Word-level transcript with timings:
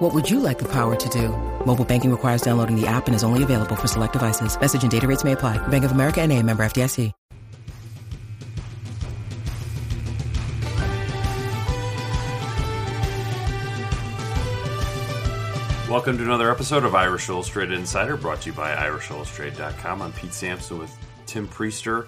What 0.00 0.14
would 0.14 0.30
you 0.30 0.40
like 0.40 0.58
the 0.58 0.68
power 0.72 0.96
to 0.96 1.08
do? 1.10 1.28
Mobile 1.66 1.84
banking 1.84 2.10
requires 2.10 2.40
downloading 2.40 2.74
the 2.74 2.86
app 2.86 3.06
and 3.06 3.14
is 3.14 3.22
only 3.22 3.42
available 3.42 3.76
for 3.76 3.86
select 3.86 4.14
devices. 4.14 4.58
Message 4.58 4.82
and 4.82 4.90
data 4.90 5.06
rates 5.06 5.24
may 5.24 5.32
apply. 5.32 5.58
Bank 5.68 5.84
of 5.84 5.92
America 5.92 6.22
and 6.22 6.32
a 6.32 6.42
member 6.42 6.62
FDIC. 6.64 7.12
Welcome 15.90 16.16
to 16.16 16.24
another 16.24 16.50
episode 16.50 16.84
of 16.84 16.94
Irish 16.94 17.28
Illustrated 17.28 17.76
Insider, 17.76 18.16
brought 18.16 18.40
to 18.40 18.50
you 18.50 18.56
by 18.56 18.74
IrishIllustrated.com. 18.74 20.00
I'm 20.00 20.12
Pete 20.12 20.32
Sampson 20.32 20.78
with 20.78 20.96
Tim 21.26 21.46
Priester 21.46 22.06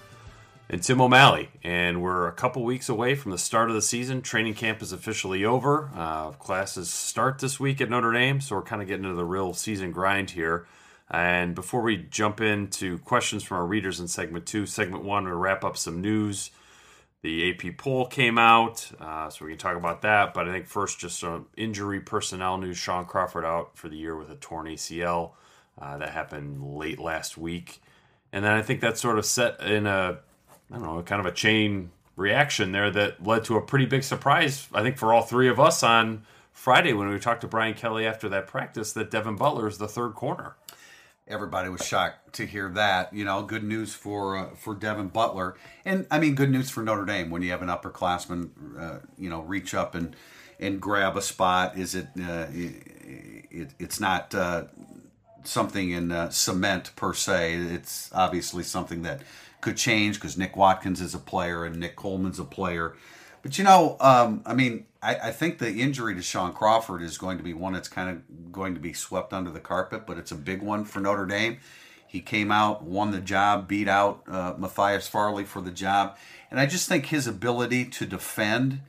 and 0.73 0.83
Tim 0.83 1.03
O'Malley, 1.03 1.51
and 1.63 2.01
we're 2.01 2.27
a 2.27 2.33
couple 2.33 2.65
weeks 2.65 2.89
away 2.89 3.15
from 3.15 3.31
the 3.31 3.37
start 3.37 3.69
of 3.69 3.75
the 3.75 3.83
season. 3.83 4.23
Training 4.23 4.55
camp 4.55 4.81
is 4.81 4.91
officially 4.91 5.45
over. 5.45 5.91
Uh, 5.95 6.31
classes 6.31 6.89
start 6.89 7.41
this 7.41 7.61
week 7.61 7.83
at 7.83 7.91
Notre 7.91 8.11
Dame, 8.11 8.41
so 8.41 8.57
we're 8.57 8.63
kind 8.63 8.81
of 8.81 8.89
getting 8.89 9.05
into 9.05 9.15
the 9.15 9.25
real 9.25 9.53
season 9.53 9.93
grind 9.93 10.31
here. 10.31 10.67
And 11.11 11.55
before 11.55 11.83
we 11.83 11.99
jump 11.99 12.41
into 12.41 12.97
questions 13.01 13.43
from 13.43 13.59
our 13.59 13.67
readers 13.67 14.01
in 14.01 14.09
segment 14.09 14.47
two, 14.47 14.65
segment 14.65 15.05
one, 15.05 15.25
we'll 15.25 15.35
wrap 15.35 15.63
up 15.63 15.77
some 15.77 16.01
news. 16.01 16.51
The 17.21 17.51
AP 17.51 17.77
poll 17.77 18.07
came 18.07 18.39
out, 18.39 18.91
uh, 18.99 19.29
so 19.29 19.45
we 19.45 19.51
can 19.51 19.59
talk 19.59 19.77
about 19.77 20.01
that. 20.03 20.33
But 20.33 20.49
I 20.49 20.53
think 20.53 20.67
first, 20.67 20.99
just 20.99 21.19
some 21.19 21.49
injury 21.55 22.01
personnel 22.01 22.57
news. 22.57 22.79
Shaun 22.79 23.05
Crawford 23.05 23.45
out 23.45 23.77
for 23.77 23.91
the 23.91 23.97
year 23.97 24.17
with 24.17 24.31
a 24.31 24.37
torn 24.37 24.67
ACL. 24.69 25.33
Uh, 25.79 25.99
that 25.99 26.09
happened 26.09 26.63
late 26.63 26.99
last 26.99 27.37
week. 27.37 27.83
And 28.33 28.43
then 28.43 28.53
I 28.53 28.63
think 28.63 28.81
that 28.81 28.97
sort 28.97 29.19
of 29.19 29.27
set 29.27 29.61
in 29.61 29.87
a, 29.87 30.21
I 30.73 30.77
don't 30.77 30.85
know, 30.85 31.03
kind 31.03 31.21
of 31.21 31.27
a 31.27 31.33
chain 31.33 31.91
reaction 32.17 32.73
there 32.73 32.91
that 32.91 33.25
led 33.25 33.45
to 33.45 33.57
a 33.57 33.63
pretty 33.63 33.87
big 33.87 34.03
surprise, 34.03 34.69
I 34.75 34.83
think, 34.83 34.97
for 34.97 35.13
all 35.13 35.23
three 35.23 35.49
of 35.49 35.61
us 35.61 35.83
on 35.83 36.25
Friday 36.51 36.93
when 36.93 37.09
we 37.09 37.19
talked 37.19 37.43
to 37.43 37.49
Brian 37.49 37.75
Kelly 37.75 38.07
after 38.07 38.29
that 38.31 38.47
practice 38.47 38.93
that 38.95 39.11
Devin 39.11 39.37
Butler 39.37 39.69
is 39.69 39.79
the 39.79 39.89
third 39.89 40.15
corner 40.15 40.57
everybody 41.27 41.69
was 41.69 41.85
shocked 41.85 42.35
to 42.35 42.47
hear 42.47 42.69
that. 42.71 43.13
You 43.13 43.25
know, 43.25 43.43
good 43.43 43.65
news 43.65 43.95
for 43.95 44.37
uh, 44.37 44.55
for 44.55 44.75
Devin 44.75 45.09
Butler, 45.09 45.57
and 45.85 46.07
I 46.11 46.19
mean 46.19 46.35
good 46.35 46.51
news 46.51 46.71
for 46.71 46.83
Notre 46.83 47.05
Dame 47.05 47.31
when 47.31 47.43
you 47.43 47.51
have 47.51 47.63
an 47.63 47.69
upperclassman, 47.69 48.51
uh, 48.79 48.99
you 49.19 49.31
know, 49.31 49.41
reach 49.41 49.75
up 49.75 49.95
and 49.95 50.15
and 50.61 50.81
grab 50.81 51.17
a 51.17 51.23
spot. 51.23 51.77
Is 51.77 51.95
it? 51.95 52.09
Uh, 52.21 52.47
it 52.53 53.75
it's 53.79 54.01
not 54.01 54.35
uh, 54.35 54.65
something 55.45 55.91
in 55.91 56.13
uh, 56.13 56.31
cement 56.31 56.95
per 56.97 57.15
se. 57.15 57.55
It's 57.55 58.11
obviously 58.13 58.63
something 58.63 59.03
that 59.03 59.23
could 59.63 59.79
change 59.79 60.17
because 60.17 60.37
Nick 60.37 60.55
Watkins 60.57 61.01
is 61.01 61.15
a 61.15 61.19
player 61.19 61.65
and 61.65 61.77
Nick 61.77 61.97
Coleman's 61.97 62.39
a 62.39 62.45
player. 62.45 62.95
But 63.41 63.57
you 63.57 63.65
know, 63.65 63.97
um, 64.01 64.43
I 64.45 64.53
mean, 64.53 64.85
I, 65.03 65.15
I, 65.17 65.31
think 65.33 65.59
the 65.59 65.81
injury 65.81 66.15
to 66.15 66.23
Shaun 66.23 66.53
Crawford 66.53 67.03
is 67.03 67.19
going 67.19 67.39
to 67.39 67.45
be 67.45 67.55
one 67.55 67.73
that's 67.73 67.89
kind 67.89 68.11
of 68.11 68.53
going 68.53 68.75
to 68.75 68.81
be 68.81 68.93
swept 68.93 69.33
under 69.33 69.51
the 69.51 69.61
carpet, 69.61 70.07
but 70.07 70.19
it's 70.19 70.31
a 70.31 70.37
big 70.37 70.63
one 70.63 70.85
for 70.85 71.01
Notre 71.01 71.27
Dame. 71.27 71.59
He 72.07 72.21
came 72.21 72.53
out, 72.53 72.85
won 72.85 73.11
the 73.11 73.21
job, 73.21 73.67
beat 73.67 73.89
out 73.89 74.23
uh, 74.29 74.55
Matthias 74.59 75.09
Farley 75.09 75.45
for 75.45 75.63
the 75.63 75.71
job, 75.71 76.19
and 76.51 76.61
I 76.61 76.67
just 76.67 76.89
think 76.89 77.07
his 77.07 77.27
ability 77.27 77.87
to 77.87 78.07
defend. 78.07 78.81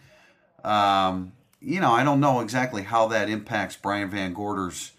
Um, 0.63 1.31
you 1.61 1.79
know, 1.79 1.91
I 1.91 2.03
don't 2.03 2.19
know 2.19 2.41
exactly 2.41 2.83
how 2.83 3.07
that 3.07 3.29
impacts 3.29 3.75
Brian 3.77 4.11
VanGorder's 4.11 4.91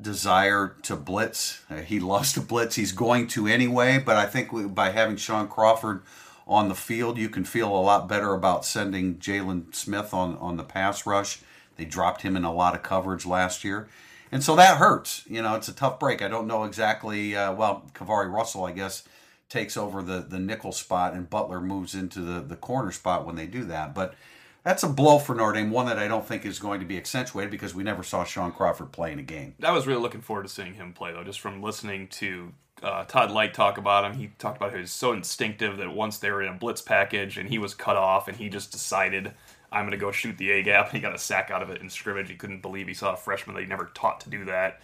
desire 0.00 0.76
to 0.82 0.96
blitz. 0.96 1.62
Uh, 1.70 1.76
he 1.76 2.00
loves 2.00 2.32
to 2.32 2.40
blitz. 2.40 2.76
He's 2.76 2.92
going 2.92 3.28
to 3.28 3.46
anyway, 3.46 4.02
but 4.04 4.16
I 4.16 4.26
think 4.26 4.74
by 4.74 4.90
having 4.90 5.16
Shaun 5.16 5.48
Crawford 5.48 6.02
on 6.46 6.68
the 6.68 6.74
field, 6.74 7.18
you 7.18 7.28
can 7.28 7.44
feel 7.44 7.68
a 7.68 7.78
lot 7.78 8.08
better 8.08 8.34
about 8.34 8.64
sending 8.64 9.16
Jaylon 9.16 9.74
Smith 9.74 10.12
on, 10.12 10.36
on 10.38 10.56
the 10.56 10.64
pass 10.64 11.06
rush. 11.06 11.40
They 11.76 11.84
dropped 11.84 12.22
him 12.22 12.36
in 12.36 12.44
a 12.44 12.52
lot 12.52 12.74
of 12.74 12.82
coverage 12.82 13.24
last 13.24 13.64
year. 13.64 13.88
And 14.30 14.42
so 14.42 14.56
that 14.56 14.78
hurts. 14.78 15.24
You 15.28 15.42
know, 15.42 15.54
it's 15.54 15.68
a 15.68 15.74
tough 15.74 16.00
break. 16.00 16.22
I 16.22 16.28
don't 16.28 16.46
know 16.46 16.64
exactly. 16.64 17.36
Uh, 17.36 17.52
well, 17.52 17.84
KeiVarae 17.94 18.32
Russell, 18.32 18.64
I 18.64 18.72
guess, 18.72 19.04
takes 19.48 19.76
over 19.76 20.02
the, 20.02 20.20
the 20.20 20.38
nickel 20.38 20.72
spot, 20.72 21.12
and 21.12 21.28
Butler 21.28 21.60
moves 21.60 21.94
into 21.94 22.20
the, 22.20 22.40
the 22.40 22.56
corner 22.56 22.90
spot 22.90 23.26
when 23.26 23.36
they 23.36 23.46
do 23.46 23.64
that. 23.64 23.94
But 23.94 24.14
that's 24.62 24.82
a 24.82 24.88
blow 24.88 25.18
for 25.18 25.34
Notre 25.34 25.54
Dame, 25.54 25.70
one 25.70 25.86
that 25.86 25.98
I 25.98 26.08
don't 26.08 26.26
think 26.26 26.44
is 26.44 26.58
going 26.58 26.80
to 26.80 26.86
be 26.86 26.96
accentuated 26.96 27.50
because 27.50 27.74
we 27.74 27.82
never 27.82 28.02
saw 28.02 28.24
Shaun 28.24 28.52
Crawford 28.52 28.92
play 28.92 29.12
in 29.12 29.18
a 29.18 29.22
game. 29.22 29.54
I 29.62 29.72
was 29.72 29.86
really 29.86 30.00
looking 30.00 30.20
forward 30.20 30.44
to 30.44 30.48
seeing 30.48 30.74
him 30.74 30.92
play, 30.92 31.12
though, 31.12 31.24
just 31.24 31.40
from 31.40 31.62
listening 31.62 32.08
to 32.08 32.52
uh, 32.82 33.04
Todd 33.04 33.30
Lyght 33.30 33.52
talk 33.52 33.78
about 33.78 34.04
him. 34.04 34.14
He 34.14 34.28
talked 34.38 34.56
about 34.56 34.70
how 34.70 34.76
he 34.76 34.82
was 34.82 34.92
so 34.92 35.12
instinctive 35.12 35.78
that 35.78 35.94
once 35.94 36.18
they 36.18 36.30
were 36.30 36.42
in 36.42 36.48
a 36.48 36.56
blitz 36.56 36.80
package 36.82 37.38
and 37.38 37.48
he 37.48 37.58
was 37.58 37.74
cut 37.74 37.96
off 37.96 38.28
and 38.28 38.36
he 38.36 38.48
just 38.48 38.72
decided, 38.72 39.32
I'm 39.70 39.82
going 39.82 39.92
to 39.92 39.96
go 39.96 40.12
shoot 40.12 40.38
the 40.38 40.50
A 40.52 40.62
gap. 40.62 40.86
And 40.92 40.94
he 40.94 41.00
got 41.00 41.14
a 41.14 41.18
sack 41.18 41.50
out 41.50 41.62
of 41.62 41.70
it 41.70 41.80
in 41.80 41.90
scrimmage. 41.90 42.28
He 42.28 42.36
couldn't 42.36 42.62
believe 42.62 42.88
he 42.88 42.94
saw 42.94 43.14
a 43.14 43.16
freshman 43.16 43.54
that 43.54 43.62
he 43.62 43.68
never 43.68 43.90
taught 43.94 44.20
to 44.20 44.30
do 44.30 44.44
that 44.46 44.80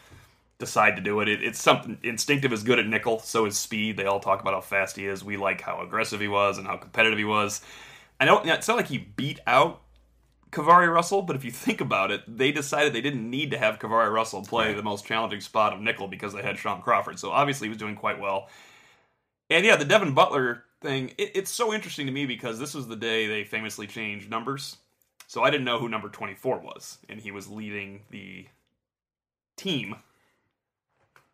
decide 0.59 0.97
to 0.97 1.03
do 1.03 1.21
it. 1.21 1.29
it. 1.29 1.43
It's 1.43 1.63
something 1.63 1.99
instinctive 2.03 2.53
is 2.53 2.63
good 2.63 2.79
at 2.79 2.87
nickel, 2.87 3.21
so 3.21 3.47
is 3.47 3.57
speed. 3.57 3.97
They 3.97 4.07
all 4.07 4.21
talk 4.21 4.41
about 4.41 4.55
how 4.55 4.61
fast 4.61 4.97
he 4.97 5.07
is. 5.07 5.25
We 5.25 5.37
like 5.37 5.61
how 5.61 5.81
aggressive 5.81 6.21
he 6.21 6.29
was 6.29 6.59
and 6.59 6.67
how 6.67 6.77
competitive 6.77 7.19
he 7.19 7.25
was. 7.25 7.61
I 8.21 8.25
don't. 8.25 8.47
It's 8.49 8.69
not 8.69 8.77
like 8.77 8.89
he 8.89 8.99
beat 8.99 9.41
out 9.47 9.83
KeiVarae 10.51 10.93
Russell, 10.93 11.23
but 11.23 11.37
if 11.37 11.45
you 11.45 11.51
think 11.51 11.81
about 11.81 12.11
it, 12.11 12.23
they 12.27 12.53
decided 12.53 12.93
they 12.93 13.01
didn't 13.01 13.29
need 13.29 13.51
to 13.51 13.59
have 13.59 13.79
KeiVarae 13.79 14.13
Russell 14.13 14.43
play 14.43 14.69
right. 14.69 14.77
the 14.77 14.83
most 14.83 15.05
challenging 15.05 15.41
spot 15.41 15.73
of 15.73 15.81
nickel 15.81 16.09
because 16.09 16.33
they 16.33 16.43
had 16.43 16.59
Shaun 16.59 16.83
Crawford. 16.83 17.19
So 17.19 17.31
obviously 17.31 17.67
he 17.67 17.71
was 17.71 17.79
doing 17.79 17.97
quite 17.97 18.21
well. 18.21 18.49
And 19.51 19.65
yeah, 19.65 19.77
the 19.77 19.85
Devin 19.85 20.15
Butler 20.15 20.65
thing, 20.81 21.13
it, 21.19 21.33
it's 21.35 21.51
so 21.51 21.73
interesting 21.73 22.07
to 22.07 22.13
me 22.13 22.27
because 22.27 22.59
this 22.59 22.75
was 22.75 22.89
the 22.89 22.97
day 22.97 23.27
they 23.27 23.45
famously 23.45 23.87
changed 23.87 24.31
numbers. 24.31 24.77
So 25.27 25.43
I 25.43 25.51
didn't 25.51 25.67
know 25.67 25.79
who 25.79 25.89
number 25.89 26.09
24 26.09 26.61
was, 26.61 26.99
and 27.09 27.21
he 27.21 27.31
was 27.31 27.49
leading 27.49 28.01
the 28.11 28.47
team. 29.57 29.97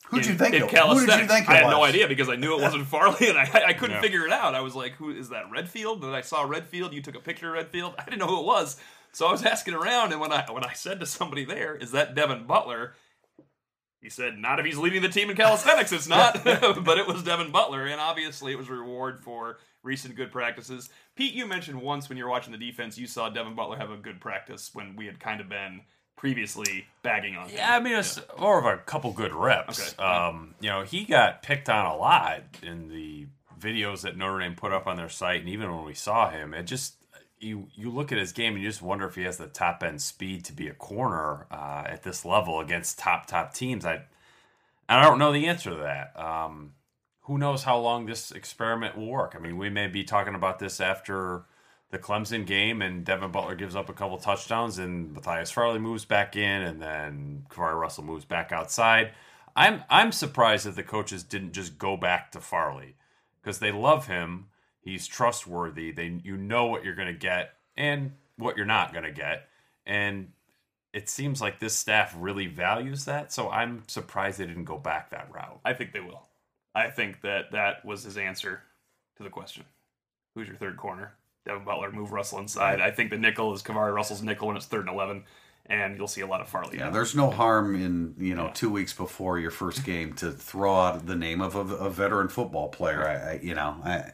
Who'd 0.09 0.27
you 0.27 0.35
think? 0.35 0.55
In 0.55 0.63
Who 0.63 1.07
did 1.07 1.21
you 1.21 1.27
think? 1.27 1.49
I 1.49 1.57
had 1.57 1.71
no 1.71 1.83
idea 1.83 2.07
because 2.07 2.29
I 2.29 2.37
knew 2.37 2.57
it 2.59 2.63
wasn't 2.63 2.87
Farley, 2.89 3.29
and 3.29 3.39
I, 3.39 3.65
I 3.69 3.73
couldn't 3.73 3.97
yeah. 3.97 4.03
figure 4.03 4.27
it 4.27 4.33
out. 4.33 4.55
I 4.55 4.61
was 4.61 4.75
like, 4.75 4.93
"Who 4.95 5.11
is 5.11 5.31
that? 5.31 5.51
Redfield?" 5.51 6.03
And 6.03 6.13
then 6.13 6.15
I 6.15 6.21
saw 6.21 6.43
Redfield. 6.43 6.93
You 6.93 7.03
took 7.03 7.17
a 7.17 7.21
picture 7.21 7.49
of 7.49 7.55
Redfield. 7.55 7.95
I 7.99 8.05
didn't 8.05 8.19
know 8.19 8.27
who 8.27 8.41
it 8.41 8.47
was. 8.47 8.77
So 9.13 9.27
I 9.27 9.33
was 9.33 9.45
asking 9.45 9.75
around, 9.75 10.13
and 10.13 10.21
when 10.21 10.33
I 10.33 10.45
when 10.51 10.65
I 10.65 10.73
said 10.73 11.01
to 11.01 11.07
somebody 11.07 11.45
there, 11.45 11.75
"Is 11.75 11.93
that 11.93 12.15
Devin 12.15 12.47
Butler?" 12.47 12.95
He 14.03 14.11
said, 14.11 14.37
"Not 14.37 14.61
if 14.61 14.67
he's 14.67 14.77
leading 14.77 15.01
the 15.01 15.09
team 15.09 15.31
in 15.31 15.37
calisthenics. 15.37 15.91
It's 15.91 16.09
not." 16.09 16.35
but 16.45 16.99
it 16.99 17.07
was 17.07 17.23
Devin 17.23 17.51
Butler, 17.51 17.87
and 17.87 18.01
obviously 18.01 18.53
it 18.53 18.59
was 18.59 18.69
a 18.69 18.75
reward 18.75 19.21
for 19.21 19.59
recent 19.83 20.17
good 20.17 20.31
practices. 20.31 20.91
Pete, 21.17 21.35
you 21.35 21.47
mentioned 21.47 21.81
once 21.81 22.09
when 22.09 22.19
you 22.19 22.25
were 22.25 22.31
watching 22.31 22.53
the 22.53 22.59
defense, 22.59 22.99
you 22.99 23.07
saw 23.07 23.31
Devin 23.31 23.55
Butler 23.55 23.79
have 23.79 23.91
a 23.91 23.97
good 23.97 24.21
practice 24.21 24.71
when 24.75 24.97
we 24.97 25.07
had 25.07 25.21
kind 25.21 25.41
of 25.41 25.49
been 25.49 25.83
previously 26.17 26.87
bagging 27.03 27.37
on 27.37 27.49
him. 27.49 27.57
Yeah, 27.57 27.77
I 27.77 27.81
mean 27.81 27.95
it's 27.97 28.17
yeah. 28.17 28.41
more 28.41 28.59
of 28.59 28.65
a 28.65 28.79
couple 28.79 29.13
good 29.13 29.35
reps. 29.35 29.95
Okay. 29.95 30.03
Um, 30.03 30.55
you 30.61 30.71
know, 30.71 30.83
he 30.83 31.05
got 31.05 31.43
picked 31.43 31.69
on 31.69 31.87
a 31.87 31.97
lot 31.97 32.43
in 32.63 32.89
the 32.89 33.27
videos 33.59 34.03
that 34.03 34.17
Notre 34.17 34.41
Dame 34.41 34.55
put 34.55 34.73
up 34.73 34.87
on 34.87 34.97
their 34.97 35.09
site, 35.09 35.41
and 35.41 35.49
even 35.49 35.75
when 35.75 35.85
we 35.85 35.95
saw 35.95 36.31
him, 36.31 36.55
it 36.55 36.65
just 36.65 36.95
you 37.41 37.69
you 37.75 37.91
look 37.91 38.13
at 38.13 38.19
his 38.19 38.33
game 38.33 38.55
and 38.55 38.63
you 38.63 38.69
just 38.69 38.83
wonder 38.83 39.07
if 39.07 39.15
he 39.15 39.23
has 39.23 39.37
the 39.37 39.47
top 39.47 39.83
end 39.83 40.01
speed 40.01 40.45
to 40.47 40.53
be 40.53 40.69
a 40.69 40.75
corner 40.75 41.47
uh, 41.51 41.85
at 41.87 42.03
this 42.03 42.25
level 42.25 42.61
against 42.61 42.99
top 42.99 43.27
top 43.27 43.55
teams. 43.55 43.85
I 43.85 44.03
I 44.89 45.03
don't 45.03 45.19
know 45.19 45.33
the 45.33 45.47
answer 45.47 45.71
to 45.71 45.77
that. 45.77 46.19
Um, 46.19 46.73
who 47.23 47.39
knows 47.39 47.65
how 47.65 47.79
long 47.79 48.07
this 48.07 48.31
experiment 48.33 48.97
will 48.97 49.09
work? 49.09 49.35
I 49.37 49.41
mean, 49.41 49.57
we 49.57 49.71
may 49.71 49.87
be 49.87 50.05
talking 50.05 50.35
about 50.35 50.59
this 50.59 50.81
after 50.81 51.45
the 51.95 51.99
Clemson 51.99 52.45
game, 52.45 52.83
and 52.83 53.05
Devin 53.05 53.31
Butler 53.31 53.55
gives 53.55 53.75
up 53.75 53.89
a 53.89 53.95
couple 53.95 54.19
touchdowns, 54.19 54.79
and 54.79 55.15
Matthias 55.15 55.51
Farley 55.51 55.79
moves 55.79 56.05
back 56.05 56.37
in, 56.37 56.63
and 56.63 56.83
then 56.83 57.47
KeiVarae 57.49 57.81
Russell 57.81 58.05
moves 58.05 58.27
back 58.27 58.53
outside. 58.53 59.13
I'm 59.57 59.85
I'm 59.89 60.13
surprised 60.13 60.67
that 60.67 60.77
the 60.77 60.83
coaches 60.83 61.23
didn't 61.23 61.53
just 61.53 61.79
go 61.79 61.97
back 61.97 62.33
to 62.33 62.41
Farley 62.41 62.97
because 63.41 63.61
they 63.61 63.73
love 63.73 64.09
him 64.09 64.49
He's 64.85 65.07
trustworthy. 65.07 65.93
They 65.93 66.21
you 66.23 66.37
know 66.37 66.67
what 66.67 66.85
you're 66.85 66.95
going 66.95 67.09
to 67.09 67.19
get 67.19 67.55
and 67.75 68.13
what 68.37 68.59
you're 68.59 68.67
not 68.67 68.93
going 68.93 69.05
to 69.05 69.11
get. 69.11 69.49
And 69.87 70.33
it 70.93 71.09
seems 71.09 71.41
like 71.41 71.59
this 71.59 71.75
staff 71.75 72.15
really 72.19 72.47
values 72.47 73.07
that. 73.07 73.33
So 73.33 73.51
I'm 73.51 73.83
surprised 73.89 74.39
they 74.39 74.47
didn't 74.47 74.65
go 74.65 74.77
back 74.77 75.11
that 75.11 75.33
route. 75.33 75.59
I 75.65 75.73
think 75.73 75.93
they 75.93 76.01
will. 76.01 76.29
I 76.75 76.91
think 76.91 77.23
that 77.23 77.53
that 77.53 77.83
was 77.87 78.05
his 78.05 78.19
answer 78.19 78.63
to 79.17 79.23
the 79.23 79.31
question. 79.31 79.65
Who's 80.35 80.49
your 80.49 80.59
third 80.59 80.77
corner? 80.77 81.15
Devin 81.45 81.65
Butler, 81.65 81.93
move 81.93 82.13
Russell 82.13 82.39
inside. 82.39 82.81
I 82.81 82.91
think 82.91 83.11
the 83.11 83.19
nickel 83.19 83.53
is 83.53 83.63
KeiVarae 83.63 83.95
Russell's 83.95 84.23
nickel 84.23 84.49
when 84.49 84.57
it's 84.57 84.67
third 84.67 84.87
and 84.87 84.95
11. 84.95 85.25
and 85.67 85.97
you'll 85.97 86.09
see 86.09 86.21
a 86.21 86.27
lot 86.27 86.41
of 86.41 86.49
Farley. 86.49 86.79
Yeah, 86.79 86.91
there's 86.91 87.15
no 87.15 87.31
harm 87.31 87.75
in 87.75 88.15
you 88.19 88.35
know 88.35 88.51
two 88.55 88.71
weeks 88.71 88.93
before 88.93 89.39
your 89.39 89.51
first 89.51 89.85
game 89.85 90.13
to 90.15 90.31
throw 90.31 90.75
out 90.75 91.07
the 91.07 91.17
name 91.17 91.41
of 91.41 91.55
a, 91.55 91.61
a 91.77 91.91
veteran 91.91 92.29
football 92.29 92.69
player. 92.69 93.07
I, 93.07 93.33
I 93.33 93.41
you 93.43 93.55
know, 93.55 93.77
I, 93.85 94.13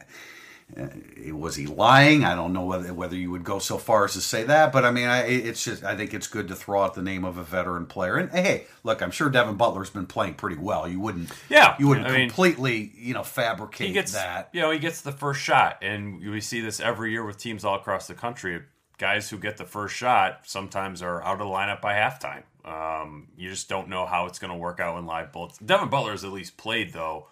was 1.33 1.55
he 1.55 1.67
lying? 1.67 2.23
I 2.23 2.35
don't 2.35 2.53
know 2.53 2.65
whether 2.65 2.93
whether 2.93 3.15
you 3.15 3.31
would 3.31 3.43
go 3.43 3.59
so 3.59 3.77
far 3.77 4.05
as 4.05 4.13
to 4.13 4.21
say 4.21 4.43
that, 4.43 4.71
but 4.71 4.85
I 4.85 4.91
mean, 4.91 5.07
I, 5.07 5.23
it's 5.25 5.63
just 5.63 5.83
I 5.83 5.95
think 5.95 6.13
it's 6.13 6.27
good 6.27 6.47
to 6.47 6.55
throw 6.55 6.81
out 6.81 6.93
the 6.93 7.01
name 7.01 7.25
of 7.25 7.37
a 7.37 7.43
veteran 7.43 7.85
player. 7.85 8.17
And 8.17 8.31
hey, 8.31 8.65
look, 8.83 9.01
I'm 9.01 9.11
sure 9.11 9.29
Devin 9.29 9.55
Butler's 9.55 9.89
been 9.89 10.05
playing 10.05 10.35
pretty 10.35 10.57
well. 10.57 10.87
You 10.87 10.99
wouldn't, 10.99 11.29
yeah, 11.49 11.75
you 11.79 11.87
wouldn't 11.87 12.07
I 12.07 12.11
mean, 12.11 12.29
completely, 12.29 12.91
you 12.95 13.13
know, 13.13 13.23
fabricate 13.23 13.87
he 13.87 13.93
gets, 13.93 14.13
that. 14.13 14.49
You 14.53 14.61
know, 14.61 14.71
he 14.71 14.79
gets 14.79 15.01
the 15.01 15.11
first 15.11 15.41
shot, 15.41 15.79
and 15.81 16.19
we 16.19 16.41
see 16.41 16.61
this 16.61 16.79
every 16.79 17.11
year 17.11 17.25
with 17.25 17.37
teams 17.37 17.65
all 17.65 17.75
across 17.75 18.07
the 18.07 18.15
country. 18.15 18.61
Guys 18.97 19.29
who 19.29 19.37
get 19.37 19.57
the 19.57 19.65
first 19.65 19.95
shot 19.95 20.41
sometimes 20.43 21.01
are 21.01 21.23
out 21.23 21.33
of 21.33 21.39
the 21.39 21.45
lineup 21.45 21.81
by 21.81 21.93
halftime. 21.93 22.43
Um, 22.63 23.29
you 23.35 23.49
just 23.49 23.67
don't 23.67 23.89
know 23.89 24.05
how 24.05 24.27
it's 24.27 24.37
going 24.37 24.51
to 24.51 24.57
work 24.57 24.79
out 24.79 24.99
in 24.99 25.07
live 25.07 25.31
bullets. 25.31 25.57
Devin 25.57 25.89
Butler 25.89 26.11
has 26.11 26.23
at 26.23 26.31
least 26.31 26.55
played 26.55 26.93
though, 26.93 27.27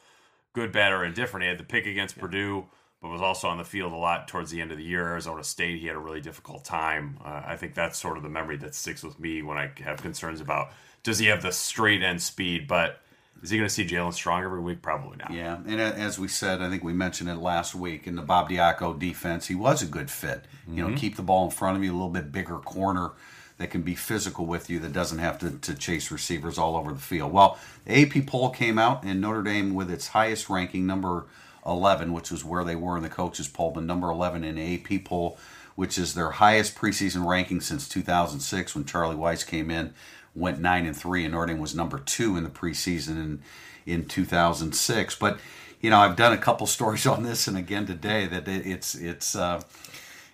good, 0.54 0.72
bad, 0.72 0.92
or 0.92 1.06
indifferent. 1.06 1.44
He 1.44 1.50
had 1.50 1.60
the 1.60 1.64
pick 1.64 1.86
against 1.86 2.18
yeah. 2.18 2.22
Purdue 2.22 2.66
but 3.02 3.10
was 3.10 3.22
also 3.22 3.48
on 3.48 3.58
the 3.58 3.64
field 3.64 3.94
a 3.94 3.96
lot 3.96 4.28
towards 4.28 4.52
the 4.52 4.62
end 4.62 4.72
of 4.72 4.78
the 4.78 4.84
year. 4.84 5.06
Arizona 5.08 5.44
State, 5.44 5.80
he 5.80 5.88
had 5.88 5.96
a 5.96 6.00
really 6.00 6.22
difficult 6.22 6.66
time. 6.66 7.18
Uh, 7.24 7.42
I 7.46 7.56
think 7.56 7.74
that's 7.74 7.98
sort 7.98 8.18
of 8.18 8.24
the 8.24 8.30
memory 8.30 8.58
that 8.58 8.76
sticks 8.76 9.04
with 9.04 9.20
me 9.20 9.42
when 9.42 9.58
I 9.58 9.72
have 9.84 10.02
concerns 10.02 10.42
about 10.42 10.72
does 11.04 11.20
he 11.20 11.28
have 11.28 11.42
the 11.42 11.52
straight 11.52 12.04
end 12.04 12.22
speed, 12.22 12.68
but 12.68 13.02
is 13.42 13.50
he 13.50 13.58
going 13.58 13.68
to 13.68 13.74
see 13.74 13.86
Jaelen 13.86 14.14
Strong 14.14 14.44
every 14.44 14.60
week? 14.60 14.82
Probably 14.82 15.18
not. 15.18 15.32
Yeah, 15.32 15.60
and 15.66 15.80
as 15.80 16.20
we 16.20 16.28
said, 16.28 16.62
I 16.62 16.70
think 16.70 16.84
we 16.84 16.94
mentioned 16.94 17.30
it 17.30 17.38
last 17.38 17.74
week 17.74 18.06
in 18.06 18.16
the 18.16 18.22
Bob 18.22 18.50
Diaco 18.50 18.98
defense, 19.00 19.48
he 19.48 19.56
was 19.56 19.82
a 19.82 19.86
good 19.86 20.12
fit. 20.12 20.44
Mm-hmm. 20.64 20.78
You 20.78 20.84
know, 20.84 20.90
mm-hmm. 20.90 20.98
keep 20.98 21.16
the 21.16 21.22
ball 21.22 21.46
in 21.46 21.52
front 21.52 21.78
of 21.78 21.84
you, 21.84 21.92
a 21.92 21.94
little 21.94 22.10
bit 22.10 22.32
bigger 22.32 22.58
corner 22.58 23.12
that 23.58 23.70
can 23.70 23.82
be 23.82 23.96
physical 23.96 24.46
with 24.46 24.70
you 24.70 24.80
that 24.80 24.94
doesn't 24.94 25.20
have 25.20 25.38
to, 25.40 25.52
to 25.52 25.76
chase 25.76 26.12
receivers 26.12 26.58
all 26.58 26.76
over 26.76 26.94
the 26.94 27.00
field. 27.00 27.32
Well, 27.32 27.58
the 27.86 28.02
AP 28.02 28.26
poll 28.26 28.50
came 28.50 28.78
out, 28.78 29.04
and 29.04 29.22
Notre 29.22 29.44
Dame, 29.44 29.74
with 29.74 29.92
its 29.92 30.08
highest 30.08 30.50
ranking, 30.50 30.86
number 30.86 31.28
11, 31.66 32.14
which 32.14 32.32
was 32.32 32.44
where 32.44 32.64
they 32.64 32.76
were 32.76 32.98
in 32.98 33.04
the 33.04 33.10
coaches 33.10 33.48
poll, 33.48 33.72
but 33.72 33.84
number 33.84 34.10
11 34.10 34.44
in 34.44 34.56
the 34.56 34.76
AP 34.76 35.06
poll, 35.06 35.38
which 35.76 35.98
is 35.98 36.14
their 36.14 36.32
highest 36.32 36.76
preseason 36.76 37.26
ranking 37.26 37.62
since 37.62 37.88
2006 37.88 38.76
when 38.76 38.86
Charlie 38.86 39.16
Weis 39.16 39.46
came 39.46 39.72
in, 39.72 39.94
went 40.36 40.60
9 40.60 40.86
and 40.86 40.96
3, 40.96 41.26
and 41.26 41.48
Dame 41.48 41.60
was 41.60 41.76
number 41.76 42.00
2 42.00 42.38
in 42.38 42.44
the 42.44 42.50
preseason 42.50 43.12
in, 43.12 43.42
in 43.86 44.06
2006. 44.06 45.16
But, 45.16 45.40
you 45.82 45.90
know, 45.90 46.00
I've 46.00 46.16
done 46.16 46.34
a 46.34 46.38
couple 46.38 46.68
stories 46.68 47.06
on 47.06 47.24
this, 47.24 47.48
and 47.48 47.58
again 47.58 47.86
today, 47.86 48.26
that 48.28 48.48
it's, 48.48 48.96
it's, 48.96 49.36
uh, 49.36 49.62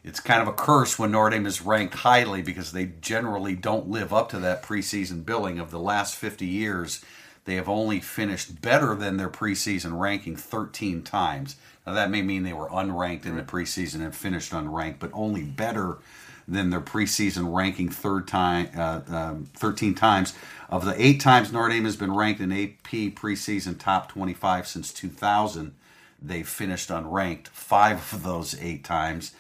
it's 0.04 0.20
kind 0.20 0.42
of 0.42 0.48
a 0.48 0.54
curse 0.54 1.00
when 1.00 1.12
Dame 1.12 1.46
is 1.46 1.62
ranked 1.62 1.96
highly 1.96 2.42
because 2.42 2.72
they 2.72 2.86
generally 3.02 3.56
don't 3.56 3.90
live 3.90 4.14
up 4.14 4.30
to 4.30 4.40
that 4.40 4.64
preseason 4.64 5.26
billing 5.26 5.60
of 5.60 5.72
the 5.72 5.80
last 5.80 6.16
50 6.16 6.46
years 6.46 7.04
they 7.46 7.56
have 7.56 7.70
only 7.70 8.00
finished 8.00 8.62
better 8.62 8.96
than 8.96 9.18
their 9.18 9.30
preseason 9.30 10.00
ranking 10.00 10.36
13 10.36 11.04
times. 11.04 11.56
Now, 11.86 11.94
that 11.94 12.10
may 12.10 12.24
mean 12.24 12.44
they 12.44 12.54
were 12.54 12.70
unranked 12.70 13.26
in 13.26 13.36
the 13.36 13.44
preseason 13.44 14.02
and 14.02 14.16
finished 14.16 14.52
unranked, 14.52 15.00
but 15.00 15.12
only 15.14 15.44
better 15.44 16.00
than 16.48 16.72
their 16.72 16.82
preseason 16.82 17.56
ranking 17.56 17.90
third 17.90 18.28
time, 18.28 18.70
uh, 18.76 19.02
um, 19.08 19.50
13 19.56 19.94
times. 19.94 20.34
Of 20.70 20.86
the 20.86 21.00
eight 21.02 21.22
times 21.22 21.54
Notre 21.54 21.70
Dame 21.70 21.86
has 21.86 21.96
been 21.96 22.14
ranked 22.14 22.42
in 22.42 22.52
AP 22.52 23.14
preseason 23.14 23.80
top 23.80 24.10
25 24.10 24.68
since 24.68 24.92
2000, 24.92 25.74
they've 26.20 26.48
finished 26.48 26.90
unranked 26.90 27.48
five 27.50 28.12
of 28.14 28.24
those 28.24 28.60
eight 28.60 28.84
times. 28.84 29.34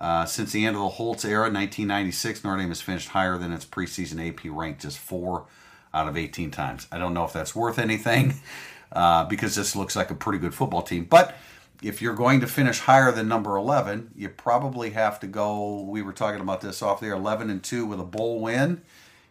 Uh, 0.00 0.26
since 0.26 0.50
the 0.50 0.66
end 0.66 0.74
of 0.74 0.82
the 0.82 0.88
Holtz 0.88 1.24
era, 1.24 1.42
1996, 1.42 2.42
Notre 2.42 2.58
Dame 2.58 2.68
has 2.68 2.80
finished 2.80 3.08
higher 3.10 3.38
than 3.38 3.52
its 3.52 3.64
preseason 3.64 4.28
AP 4.28 4.40
rank 4.44 4.80
just 4.80 4.98
four 4.98 5.46
out 5.94 6.08
of 6.08 6.16
18 6.16 6.50
times. 6.50 6.86
I 6.92 6.98
don't 6.98 7.14
know 7.14 7.24
if 7.24 7.32
that's 7.32 7.54
worth 7.54 7.78
anything 7.78 8.34
uh, 8.92 9.24
because 9.24 9.54
this 9.54 9.74
looks 9.74 9.96
like 9.96 10.10
a 10.10 10.14
pretty 10.14 10.38
good 10.38 10.54
football 10.54 10.82
team. 10.82 11.04
But 11.04 11.36
if 11.82 12.02
you're 12.02 12.14
going 12.14 12.40
to 12.40 12.46
finish 12.46 12.80
higher 12.80 13.12
than 13.12 13.28
number 13.28 13.56
11, 13.56 14.12
you 14.16 14.28
probably 14.28 14.90
have 14.90 15.20
to 15.20 15.26
go. 15.26 15.82
We 15.82 16.02
were 16.02 16.12
talking 16.12 16.40
about 16.40 16.60
this 16.60 16.82
off 16.82 17.00
there 17.00 17.12
11 17.12 17.50
and 17.50 17.62
2 17.62 17.86
with 17.86 18.00
a 18.00 18.04
bowl 18.04 18.40
win. 18.40 18.82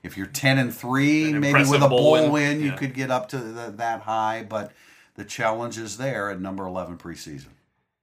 If 0.04 0.18
you're 0.18 0.28
10 0.28 0.58
and 0.58 0.74
3, 0.74 1.34
maybe 1.34 1.60
with 1.60 1.82
a 1.82 1.88
bowl, 1.88 2.18
bowl 2.18 2.32
win, 2.32 2.32
win 2.32 2.62
you 2.62 2.74
could 2.74 2.94
get 2.94 3.10
up 3.10 3.30
to 3.30 3.38
the, 3.38 3.74
that 3.78 4.02
high. 4.02 4.46
But 4.48 4.72
the 5.16 5.24
challenge 5.24 5.78
is 5.78 5.98
there 5.98 6.30
at 6.30 6.42
number 6.42 6.66
11 6.66 6.98
preseason. 6.98 7.48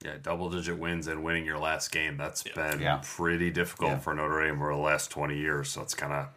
Yeah, 0.04 0.14
double 0.22 0.48
digit 0.48 0.78
wins 0.78 1.06
and 1.06 1.22
winning 1.22 1.44
your 1.44 1.58
last 1.58 1.92
game. 1.92 2.16
That's 2.16 2.42
yeah. 2.46 2.54
been 2.54 2.80
yeah. 2.80 3.00
pretty 3.04 3.50
difficult 3.50 3.90
yeah. 3.90 3.98
for 3.98 4.14
Notre 4.14 4.46
Dame 4.46 4.56
over 4.62 4.72
the 4.72 4.78
last 4.78 5.10
20 5.10 5.36
years. 5.36 5.70
So 5.70 5.82
it's 5.82 5.94
kind 5.94 6.14
of 6.14 6.28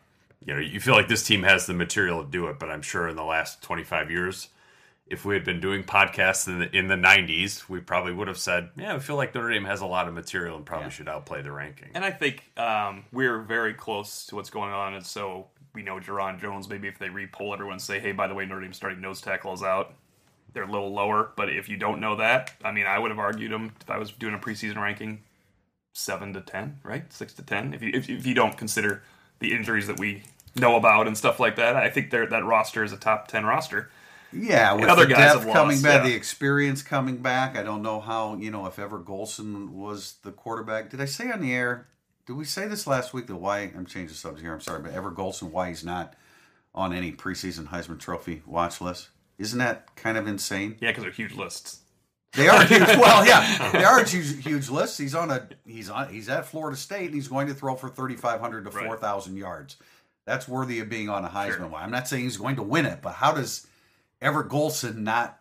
you 0.45 0.53
know, 0.53 0.59
you 0.59 0.79
feel 0.79 0.93
like 0.93 1.07
this 1.07 1.23
team 1.23 1.43
has 1.43 1.65
the 1.65 1.73
material 1.73 2.23
to 2.23 2.29
do 2.29 2.47
it, 2.47 2.59
but 2.59 2.69
I'm 2.69 2.81
sure 2.81 3.07
in 3.07 3.15
the 3.15 3.23
last 3.23 3.61
25 3.61 4.11
years, 4.11 4.49
if 5.07 5.25
we 5.25 5.33
had 5.33 5.43
been 5.43 5.59
doing 5.59 5.83
podcasts 5.83 6.47
in 6.47 6.59
the, 6.59 6.75
in 6.75 6.87
the 6.87 6.95
90s, 6.95 7.69
we 7.69 7.79
probably 7.79 8.13
would 8.13 8.27
have 8.27 8.37
said, 8.37 8.69
yeah, 8.75 8.93
we 8.93 8.99
feel 8.99 9.15
like 9.15 9.35
Notre 9.35 9.51
Dame 9.51 9.65
has 9.65 9.81
a 9.81 9.85
lot 9.85 10.07
of 10.07 10.13
material 10.13 10.57
and 10.57 10.65
probably 10.65 10.85
yeah. 10.85 10.89
should 10.89 11.07
outplay 11.07 11.41
the 11.41 11.51
ranking. 11.51 11.89
And 11.93 12.03
I 12.03 12.11
think 12.11 12.51
um, 12.57 13.05
we're 13.11 13.39
very 13.41 13.73
close 13.73 14.25
to 14.27 14.35
what's 14.35 14.49
going 14.49 14.71
on. 14.71 14.95
And 14.95 15.05
so 15.05 15.47
we 15.73 15.81
know 15.81 15.99
Jarron 15.99 16.39
Jones, 16.39 16.69
maybe 16.69 16.87
if 16.87 16.99
they 16.99 17.07
repoll 17.07 17.53
everyone 17.53 17.79
say, 17.79 17.99
hey, 17.99 18.11
by 18.11 18.27
the 18.27 18.33
way, 18.33 18.45
Notre 18.45 18.61
Dame 18.61 18.73
starting 18.73 19.01
nose 19.01 19.21
tackle 19.21 19.53
is 19.53 19.63
out. 19.63 19.93
They're 20.53 20.63
a 20.63 20.71
little 20.71 20.93
lower. 20.93 21.31
But 21.35 21.49
if 21.49 21.67
you 21.67 21.77
don't 21.77 21.99
know 21.99 22.15
that, 22.17 22.53
I 22.63 22.71
mean, 22.71 22.85
I 22.85 22.99
would 22.99 23.11
have 23.11 23.19
argued 23.19 23.51
them 23.51 23.73
if 23.81 23.89
I 23.89 23.97
was 23.97 24.11
doing 24.11 24.33
a 24.33 24.39
preseason 24.39 24.77
ranking 24.77 25.23
seven 25.93 26.33
to 26.33 26.41
10, 26.41 26.79
right? 26.83 27.11
Six 27.11 27.33
to 27.33 27.43
10. 27.43 27.73
If 27.73 27.81
you, 27.81 27.91
if, 27.93 28.09
if 28.09 28.25
you 28.25 28.33
don't 28.33 28.57
consider 28.57 29.03
the 29.39 29.53
injuries 29.53 29.87
that 29.87 29.99
we 29.99 30.23
know 30.55 30.75
about 30.75 31.07
and 31.07 31.17
stuff 31.17 31.39
like 31.39 31.55
that. 31.55 31.75
I 31.75 31.89
think 31.89 32.11
that 32.11 32.45
roster 32.45 32.83
is 32.83 32.91
a 32.91 32.97
top 32.97 33.27
ten 33.27 33.45
roster. 33.45 33.89
Yeah, 34.35 34.73
with 34.73 34.89
other 34.89 35.05
the 35.05 35.13
guys 35.13 35.33
depth 35.33 35.45
coming 35.53 35.77
lost, 35.77 35.83
back, 35.83 36.03
yeah. 36.03 36.09
the 36.09 36.15
experience 36.15 36.81
coming 36.81 37.17
back. 37.17 37.55
I 37.55 37.63
don't 37.63 37.81
know 37.81 38.00
how 38.00 38.35
you 38.35 38.51
know 38.51 38.65
if 38.65 38.79
Everett 38.79 39.05
Golson 39.05 39.69
was 39.69 40.15
the 40.23 40.31
quarterback. 40.31 40.89
Did 40.89 41.01
I 41.01 41.05
say 41.05 41.31
on 41.31 41.41
the 41.41 41.53
air? 41.53 41.88
Did 42.25 42.33
we 42.33 42.45
say 42.45 42.67
this 42.67 42.88
last 42.88 43.13
week? 43.13 43.27
That 43.27 43.35
why 43.35 43.59
I'm 43.59 43.85
changing 43.85 44.07
the 44.07 44.13
subject 44.15 44.41
here. 44.41 44.53
I'm 44.53 44.61
sorry, 44.61 44.81
but 44.81 44.94
Everett 44.94 45.15
Golson, 45.15 45.51
why 45.51 45.69
he's 45.69 45.83
not 45.83 46.15
on 46.73 46.94
any 46.94 47.11
preseason 47.11 47.67
Heisman 47.67 48.00
Trophy 48.00 48.41
watch 48.45 48.81
list? 48.81 49.09
Isn't 49.38 49.59
that 49.59 49.95
kind 49.95 50.17
of 50.17 50.27
insane? 50.27 50.77
Yeah, 50.79 50.89
because 50.89 51.03
they're 51.03 51.11
huge 51.11 51.35
lists. 51.35 51.81
They 52.33 52.47
are 52.47 52.63
huge. 52.65 52.81
well, 52.88 53.25
yeah, 53.25 53.71
they 53.71 53.83
are 53.83 54.03
huge, 54.03 54.44
huge 54.44 54.69
lists. 54.69 54.97
He's 54.97 55.13
on 55.13 55.29
a 55.29 55.47
he's 55.65 55.89
on 55.89 56.09
he's 56.09 56.29
at 56.29 56.45
Florida 56.45 56.77
State 56.77 57.07
and 57.07 57.15
he's 57.15 57.27
going 57.27 57.47
to 57.47 57.53
throw 57.53 57.75
for 57.75 57.89
3,500 57.89 58.63
to 58.65 58.71
right. 58.71 58.85
4,000 58.88 59.38
yards 59.38 59.77
that's 60.25 60.47
worthy 60.47 60.79
of 60.79 60.89
being 60.89 61.09
on 61.09 61.25
a 61.25 61.29
Heisman. 61.29 61.69
Sure. 61.69 61.75
I'm 61.75 61.91
not 61.91 62.07
saying 62.07 62.23
he's 62.23 62.37
going 62.37 62.55
to 62.55 62.63
win 62.63 62.85
it, 62.85 63.01
but 63.01 63.13
how 63.13 63.33
does 63.33 63.67
Everett 64.21 64.49
Golson 64.49 64.97
not 64.97 65.39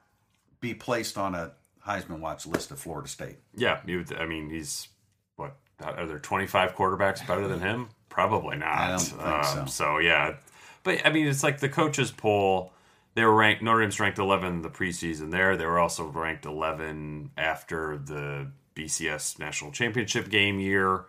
be 0.60 0.74
placed 0.74 1.16
on 1.16 1.34
a 1.34 1.52
Heisman 1.86 2.18
watch 2.20 2.46
list 2.46 2.72
at 2.72 2.78
Florida 2.78 3.08
State? 3.08 3.36
Yeah, 3.54 3.80
would, 3.86 4.14
I 4.14 4.26
mean, 4.26 4.50
he's 4.50 4.88
what? 5.36 5.56
Are 5.80 6.06
there 6.06 6.18
25 6.18 6.74
quarterbacks 6.74 7.26
better 7.26 7.46
than 7.46 7.60
him? 7.60 7.88
Probably 8.08 8.56
not. 8.56 8.68
I 8.68 8.88
don't 8.88 9.00
think 9.00 9.22
um, 9.22 9.44
so. 9.44 9.64
So 9.66 9.98
yeah, 9.98 10.36
but 10.82 11.04
I 11.06 11.10
mean, 11.10 11.26
it's 11.26 11.42
like 11.42 11.60
the 11.60 11.68
coaches 11.68 12.10
poll. 12.10 12.72
They 13.14 13.24
were 13.24 13.34
ranked. 13.34 13.62
Notre 13.62 13.82
Dame's 13.82 14.00
ranked 14.00 14.18
11 14.18 14.62
the 14.62 14.70
preseason. 14.70 15.30
There, 15.30 15.56
they 15.56 15.66
were 15.66 15.78
also 15.78 16.06
ranked 16.06 16.46
11 16.46 17.32
after 17.36 17.98
the 17.98 18.50
BCS 18.74 19.38
national 19.38 19.70
championship 19.70 20.30
game 20.30 20.58
year 20.58 21.04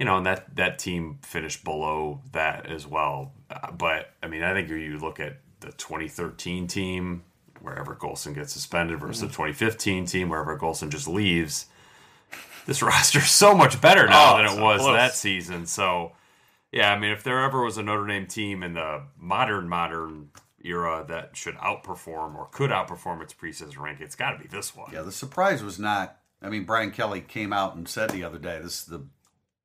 you 0.00 0.06
know, 0.06 0.16
and 0.16 0.24
that 0.24 0.56
that 0.56 0.78
team 0.78 1.18
finished 1.22 1.62
below 1.62 2.22
that 2.32 2.66
as 2.66 2.86
well. 2.86 3.34
Uh, 3.50 3.70
but 3.70 4.14
I 4.22 4.28
mean, 4.28 4.42
I 4.42 4.54
think 4.54 4.70
you 4.70 4.98
look 4.98 5.20
at 5.20 5.36
the 5.60 5.72
2013 5.72 6.66
team, 6.66 7.22
wherever 7.60 7.94
Golson 7.94 8.34
gets 8.34 8.54
suspended, 8.54 8.98
versus 8.98 9.18
mm-hmm. 9.18 9.26
the 9.26 9.32
2015 9.32 10.06
team, 10.06 10.30
wherever 10.30 10.58
Golson 10.58 10.88
just 10.88 11.06
leaves. 11.06 11.66
This 12.64 12.80
roster 12.82 13.18
is 13.18 13.30
so 13.30 13.54
much 13.54 13.78
better 13.82 14.08
now 14.08 14.34
oh, 14.34 14.36
than 14.38 14.46
it 14.46 14.62
was 14.62 14.80
close. 14.80 14.96
that 14.96 15.14
season. 15.14 15.66
So, 15.66 16.12
yeah, 16.72 16.94
I 16.94 16.98
mean, 16.98 17.10
if 17.10 17.22
there 17.22 17.44
ever 17.44 17.62
was 17.62 17.76
a 17.76 17.82
Notre 17.82 18.06
Dame 18.06 18.26
team 18.26 18.62
in 18.62 18.72
the 18.72 19.02
modern 19.18 19.68
modern 19.68 20.30
era 20.64 21.04
that 21.08 21.36
should 21.36 21.56
outperform 21.56 22.36
or 22.36 22.48
could 22.50 22.70
outperform 22.70 23.20
its 23.22 23.34
preseason 23.34 23.78
rank, 23.78 24.00
it's 24.00 24.16
got 24.16 24.30
to 24.30 24.38
be 24.38 24.48
this 24.48 24.74
one. 24.74 24.90
Yeah, 24.94 25.02
the 25.02 25.12
surprise 25.12 25.62
was 25.62 25.78
not. 25.78 26.16
I 26.40 26.48
mean, 26.48 26.64
Brian 26.64 26.90
Kelly 26.90 27.20
came 27.20 27.52
out 27.52 27.74
and 27.74 27.86
said 27.86 28.08
the 28.08 28.24
other 28.24 28.38
day, 28.38 28.60
"This 28.62 28.80
is 28.80 28.86
the 28.86 29.04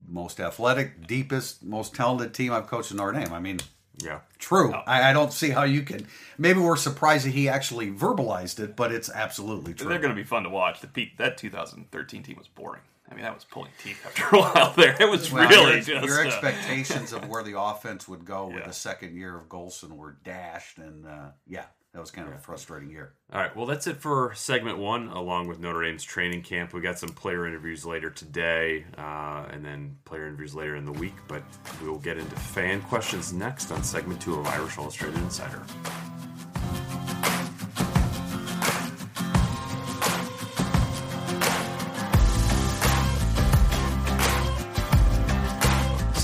most 0.08 0.40
athletic, 0.40 1.08
deepest, 1.08 1.64
most 1.64 1.96
talented 1.96 2.34
team 2.34 2.52
I've 2.52 2.68
coached 2.68 2.92
in 2.92 2.98
Notre 2.98 3.20
Dame. 3.20 3.34
I 3.34 3.40
mean, 3.40 3.60
yeah, 4.04 4.20
true. 4.40 4.74
Oh. 4.74 4.84
I, 4.86 5.10
I, 5.10 5.14
don't 5.14 5.32
see 5.32 5.50
how 5.50 5.64
you 5.64 5.82
can. 5.82 6.06
Maybe 6.38 6.60
we're 6.60 6.76
surprised 6.76 7.26
that 7.26 7.32
he 7.32 7.48
actually 7.48 7.92
verbalized 7.92 8.60
it, 8.60 8.76
but 8.76 8.92
it's 8.92 9.10
absolutely 9.10 9.74
true. 9.74 9.88
They're 9.88 10.00
going 10.00 10.16
to 10.16 10.22
be 10.22 10.28
fun 10.28 10.44
to 10.44 10.50
watch. 10.50 10.82
The 10.82 10.88
peak, 10.88 11.18
that 11.18 11.38
2013 11.38 12.24
team 12.24 12.36
was 12.38 12.48
boring. 12.48 12.82
I 13.10 13.14
mean, 13.14 13.24
that 13.24 13.36
was 13.36 13.44
pulling 13.44 13.72
teeth 13.82 14.04
after 14.06 14.36
a 14.36 14.40
while. 14.40 14.74
There, 14.76 14.96
it 15.00 15.10
was 15.10 15.32
well, 15.32 15.48
really 15.48 15.76
your, 15.76 15.82
just 15.82 16.06
your 16.06 16.22
uh, 16.22 16.26
expectations 16.26 17.14
of 17.14 17.28
where 17.30 17.44
the 17.44 17.60
offense 17.60 18.08
would 18.08 18.26
go 18.26 18.50
yeah. 18.50 18.56
with 18.56 18.66
the 18.66 18.74
second 18.74 19.16
year 19.16 19.38
of 19.38 19.48
Golson 19.48 19.96
were 19.96 20.18
dashed, 20.24 20.80
and 20.80 21.06
uh, 21.06 21.28
yeah, 21.48 21.66
that 21.96 22.02
was 22.02 22.12
kind 22.12 22.28
of 22.28 22.34
a 22.34 22.38
frustrating 22.38 22.90
year. 22.90 23.14
All 23.32 23.40
right, 23.40 23.56
well, 23.56 23.66
that's 23.66 23.88
it 23.88 23.96
for 23.96 24.34
segment 24.36 24.78
one, 24.78 25.08
along 25.08 25.48
with 25.48 25.62
Notre 25.62 25.82
Dame's 25.82 26.04
training 26.04 26.42
camp. 26.42 26.74
We 26.74 26.82
got 26.82 27.00
some 27.00 27.10
player 27.10 27.48
interviews 27.48 27.86
later 27.86 28.10
today, 28.10 28.84
uh, 28.98 29.46
and 29.50 29.64
then 29.64 29.96
player 30.04 30.28
interviews 30.28 30.54
later 30.54 30.76
in 30.76 30.84
the 30.84 30.92
week. 30.92 31.16
But 31.30 31.44
we 31.82 31.88
will 31.88 32.00
get 32.00 32.18
into 32.18 32.36
fan 32.36 32.82
questions 32.82 33.32
next 33.32 33.72
on 33.72 33.82
segment 33.82 34.22
two 34.22 34.38
of 34.38 34.46
Irish 34.46 34.78
Illustrated 34.78 35.18
Insider. 35.20 35.64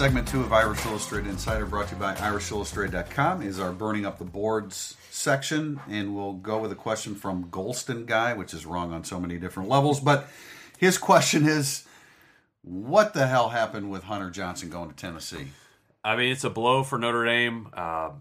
Segment 0.02 0.28
two 0.28 0.42
of 0.42 0.52
Irish 0.52 0.84
Illustrated 0.88 1.30
Insider, 1.30 1.68
brought 1.68 1.90
to 1.90 1.94
you 1.94 2.02
by 2.02 2.16
IrishIllustrated.com, 2.16 3.44
is 3.44 3.60
our 3.60 3.72
burning 3.72 4.04
up 4.04 4.18
the 4.18 4.26
boards 4.26 4.98
section, 5.12 5.80
and 5.88 6.16
we'll 6.16 6.34
go 6.34 6.58
with 6.58 6.72
a 6.72 6.76
question 6.76 7.14
from 7.14 7.52
Golston 7.52 8.08
Guy, 8.08 8.34
which 8.34 8.52
is 8.52 8.66
wrong 8.66 8.94
on 8.94 9.04
so 9.04 9.20
many 9.20 9.38
different 9.38 9.70
levels. 9.70 10.00
But 10.00 10.28
his 10.80 10.98
question 10.98 11.46
is, 11.46 11.86
what 12.64 13.14
the 13.14 13.28
hell 13.28 13.50
happened 13.50 13.92
with 13.92 14.06
Hunter 14.06 14.32
Johnson 14.32 14.72
going 14.72 14.90
to 14.90 14.96
Tennessee? 14.96 15.50
I 16.04 16.16
mean, 16.16 16.32
it's 16.32 16.44
a 16.44 16.50
blow 16.50 16.82
for 16.82 16.98
Notre 16.98 17.24
Dame. 17.24 17.68
Uh, 17.72 18.10
I 18.10 18.16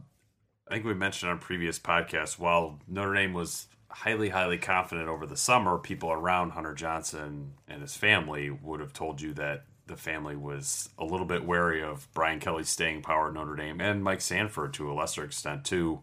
think 0.68 0.84
we 0.84 0.92
mentioned 0.92 1.32
on 1.32 1.38
previous 1.38 1.78
podcasts, 1.78 2.38
while 2.38 2.78
Notre 2.88 3.14
Dame 3.14 3.32
was 3.32 3.68
highly, 3.88 4.28
highly 4.28 4.58
confident 4.58 5.08
over 5.08 5.24
the 5.24 5.34
summer, 5.34 5.78
people 5.78 6.12
around 6.12 6.50
Hunter 6.50 6.74
Johnson 6.74 7.54
and 7.66 7.80
his 7.80 7.96
family 7.96 8.50
would 8.50 8.80
have 8.80 8.92
told 8.92 9.22
you 9.22 9.32
that 9.32 9.64
the 9.90 9.96
family 9.96 10.36
was 10.36 10.88
a 10.98 11.04
little 11.04 11.26
bit 11.26 11.44
wary 11.44 11.82
of 11.82 12.08
Brian 12.14 12.40
Kelly's 12.40 12.68
staying 12.68 13.02
power 13.02 13.28
at 13.28 13.34
Notre 13.34 13.56
Dame 13.56 13.80
and 13.80 14.02
Mike 14.02 14.20
Sanford 14.20 14.72
to 14.74 14.90
a 14.90 14.94
lesser 14.94 15.24
extent 15.24 15.64
too. 15.64 16.02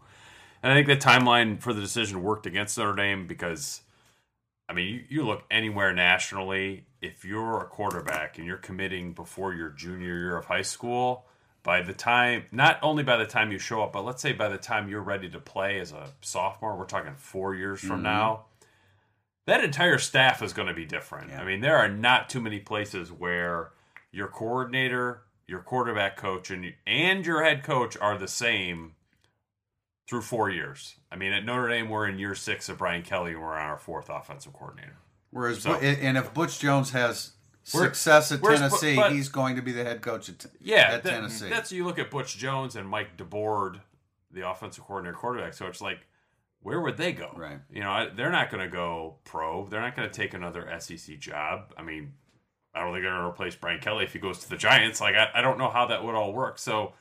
And 0.62 0.72
I 0.72 0.76
think 0.76 0.86
the 0.86 0.96
timeline 0.96 1.60
for 1.60 1.72
the 1.72 1.80
decision 1.80 2.22
worked 2.22 2.46
against 2.46 2.78
Notre 2.78 2.94
Dame 2.94 3.26
because, 3.26 3.82
I 4.68 4.72
mean, 4.72 4.86
you, 4.86 5.04
you 5.08 5.26
look 5.26 5.44
anywhere 5.50 5.92
nationally, 5.92 6.84
if 7.00 7.24
you're 7.24 7.60
a 7.60 7.66
quarterback 7.66 8.38
and 8.38 8.46
you're 8.46 8.56
committing 8.56 9.12
before 9.12 9.54
your 9.54 9.70
junior 9.70 10.16
year 10.18 10.36
of 10.36 10.46
high 10.46 10.62
school, 10.62 11.26
by 11.62 11.82
the 11.82 11.92
time, 11.92 12.44
not 12.50 12.78
only 12.82 13.02
by 13.02 13.16
the 13.16 13.26
time 13.26 13.52
you 13.52 13.58
show 13.58 13.82
up, 13.82 13.92
but 13.92 14.04
let's 14.04 14.22
say 14.22 14.32
by 14.32 14.48
the 14.48 14.58
time 14.58 14.88
you're 14.88 15.02
ready 15.02 15.28
to 15.28 15.38
play 15.38 15.78
as 15.80 15.92
a 15.92 16.08
sophomore, 16.20 16.76
we're 16.76 16.84
talking 16.84 17.14
four 17.16 17.54
years 17.54 17.80
from 17.80 17.96
mm-hmm. 17.96 18.04
now, 18.04 18.44
that 19.46 19.62
entire 19.62 19.98
staff 19.98 20.42
is 20.42 20.52
going 20.52 20.68
to 20.68 20.74
be 20.74 20.84
different. 20.84 21.30
Yeah. 21.30 21.40
I 21.40 21.44
mean, 21.44 21.60
there 21.60 21.76
are 21.76 21.88
not 21.88 22.28
too 22.28 22.40
many 22.40 22.58
places 22.58 23.10
where 23.12 23.70
your 24.18 24.28
coordinator, 24.28 25.22
your 25.46 25.60
quarterback 25.60 26.16
coach, 26.16 26.50
and 26.50 26.74
and 26.86 27.24
your 27.24 27.42
head 27.42 27.62
coach 27.62 27.96
are 27.98 28.18
the 28.18 28.28
same 28.28 28.96
through 30.08 30.22
four 30.22 30.50
years. 30.50 30.96
I 31.10 31.16
mean, 31.16 31.32
at 31.32 31.44
Notre 31.44 31.68
Dame, 31.68 31.88
we're 31.88 32.08
in 32.08 32.18
year 32.18 32.34
six 32.34 32.68
of 32.68 32.78
Brian 32.78 33.02
Kelly, 33.02 33.32
and 33.32 33.40
we're 33.40 33.54
on 33.54 33.70
our 33.70 33.78
fourth 33.78 34.10
offensive 34.10 34.52
coordinator. 34.52 34.96
Whereas, 35.30 35.62
so, 35.62 35.74
and 35.74 36.16
if 36.18 36.34
Butch 36.34 36.58
Jones 36.58 36.90
has 36.90 37.32
success 37.62 38.32
at 38.32 38.42
Tennessee, 38.42 38.96
but, 38.96 39.12
he's 39.12 39.28
going 39.28 39.56
to 39.56 39.62
be 39.62 39.72
the 39.72 39.84
head 39.84 40.00
coach 40.00 40.28
at, 40.28 40.46
yeah, 40.60 40.92
at 40.92 41.02
that, 41.02 41.10
Tennessee. 41.10 41.48
That's 41.48 41.70
you 41.70 41.84
look 41.84 41.98
at 41.98 42.10
Butch 42.10 42.36
Jones 42.36 42.76
and 42.76 42.88
Mike 42.88 43.16
DeBord, 43.16 43.80
the 44.32 44.48
offensive 44.48 44.84
coordinator, 44.84 45.16
quarterback. 45.16 45.54
So 45.54 45.66
it's 45.66 45.82
like, 45.82 46.00
where 46.62 46.80
would 46.80 46.96
they 46.96 47.12
go? 47.12 47.30
Right. 47.36 47.60
You 47.70 47.82
know, 47.82 48.10
they're 48.16 48.32
not 48.32 48.50
going 48.50 48.64
to 48.64 48.74
go 48.74 49.18
pro. 49.24 49.66
They're 49.66 49.82
not 49.82 49.94
going 49.94 50.08
to 50.08 50.14
take 50.14 50.32
another 50.32 50.68
SEC 50.80 51.18
job. 51.18 51.74
I 51.76 51.82
mean, 51.82 52.14
I 52.78 52.82
don't 52.82 52.92
think 52.92 53.02
they're 53.02 53.12
going 53.12 53.22
to 53.22 53.28
replace 53.28 53.56
Brian 53.56 53.80
Kelly 53.80 54.04
if 54.04 54.12
he 54.12 54.18
goes 54.18 54.38
to 54.40 54.48
the 54.48 54.56
Giants. 54.56 55.00
Like, 55.00 55.14
I, 55.14 55.28
I 55.34 55.42
don't 55.42 55.58
know 55.58 55.68
how 55.68 55.86
that 55.86 56.04
would 56.04 56.14
all 56.14 56.32
work. 56.32 56.58
So 56.58 56.92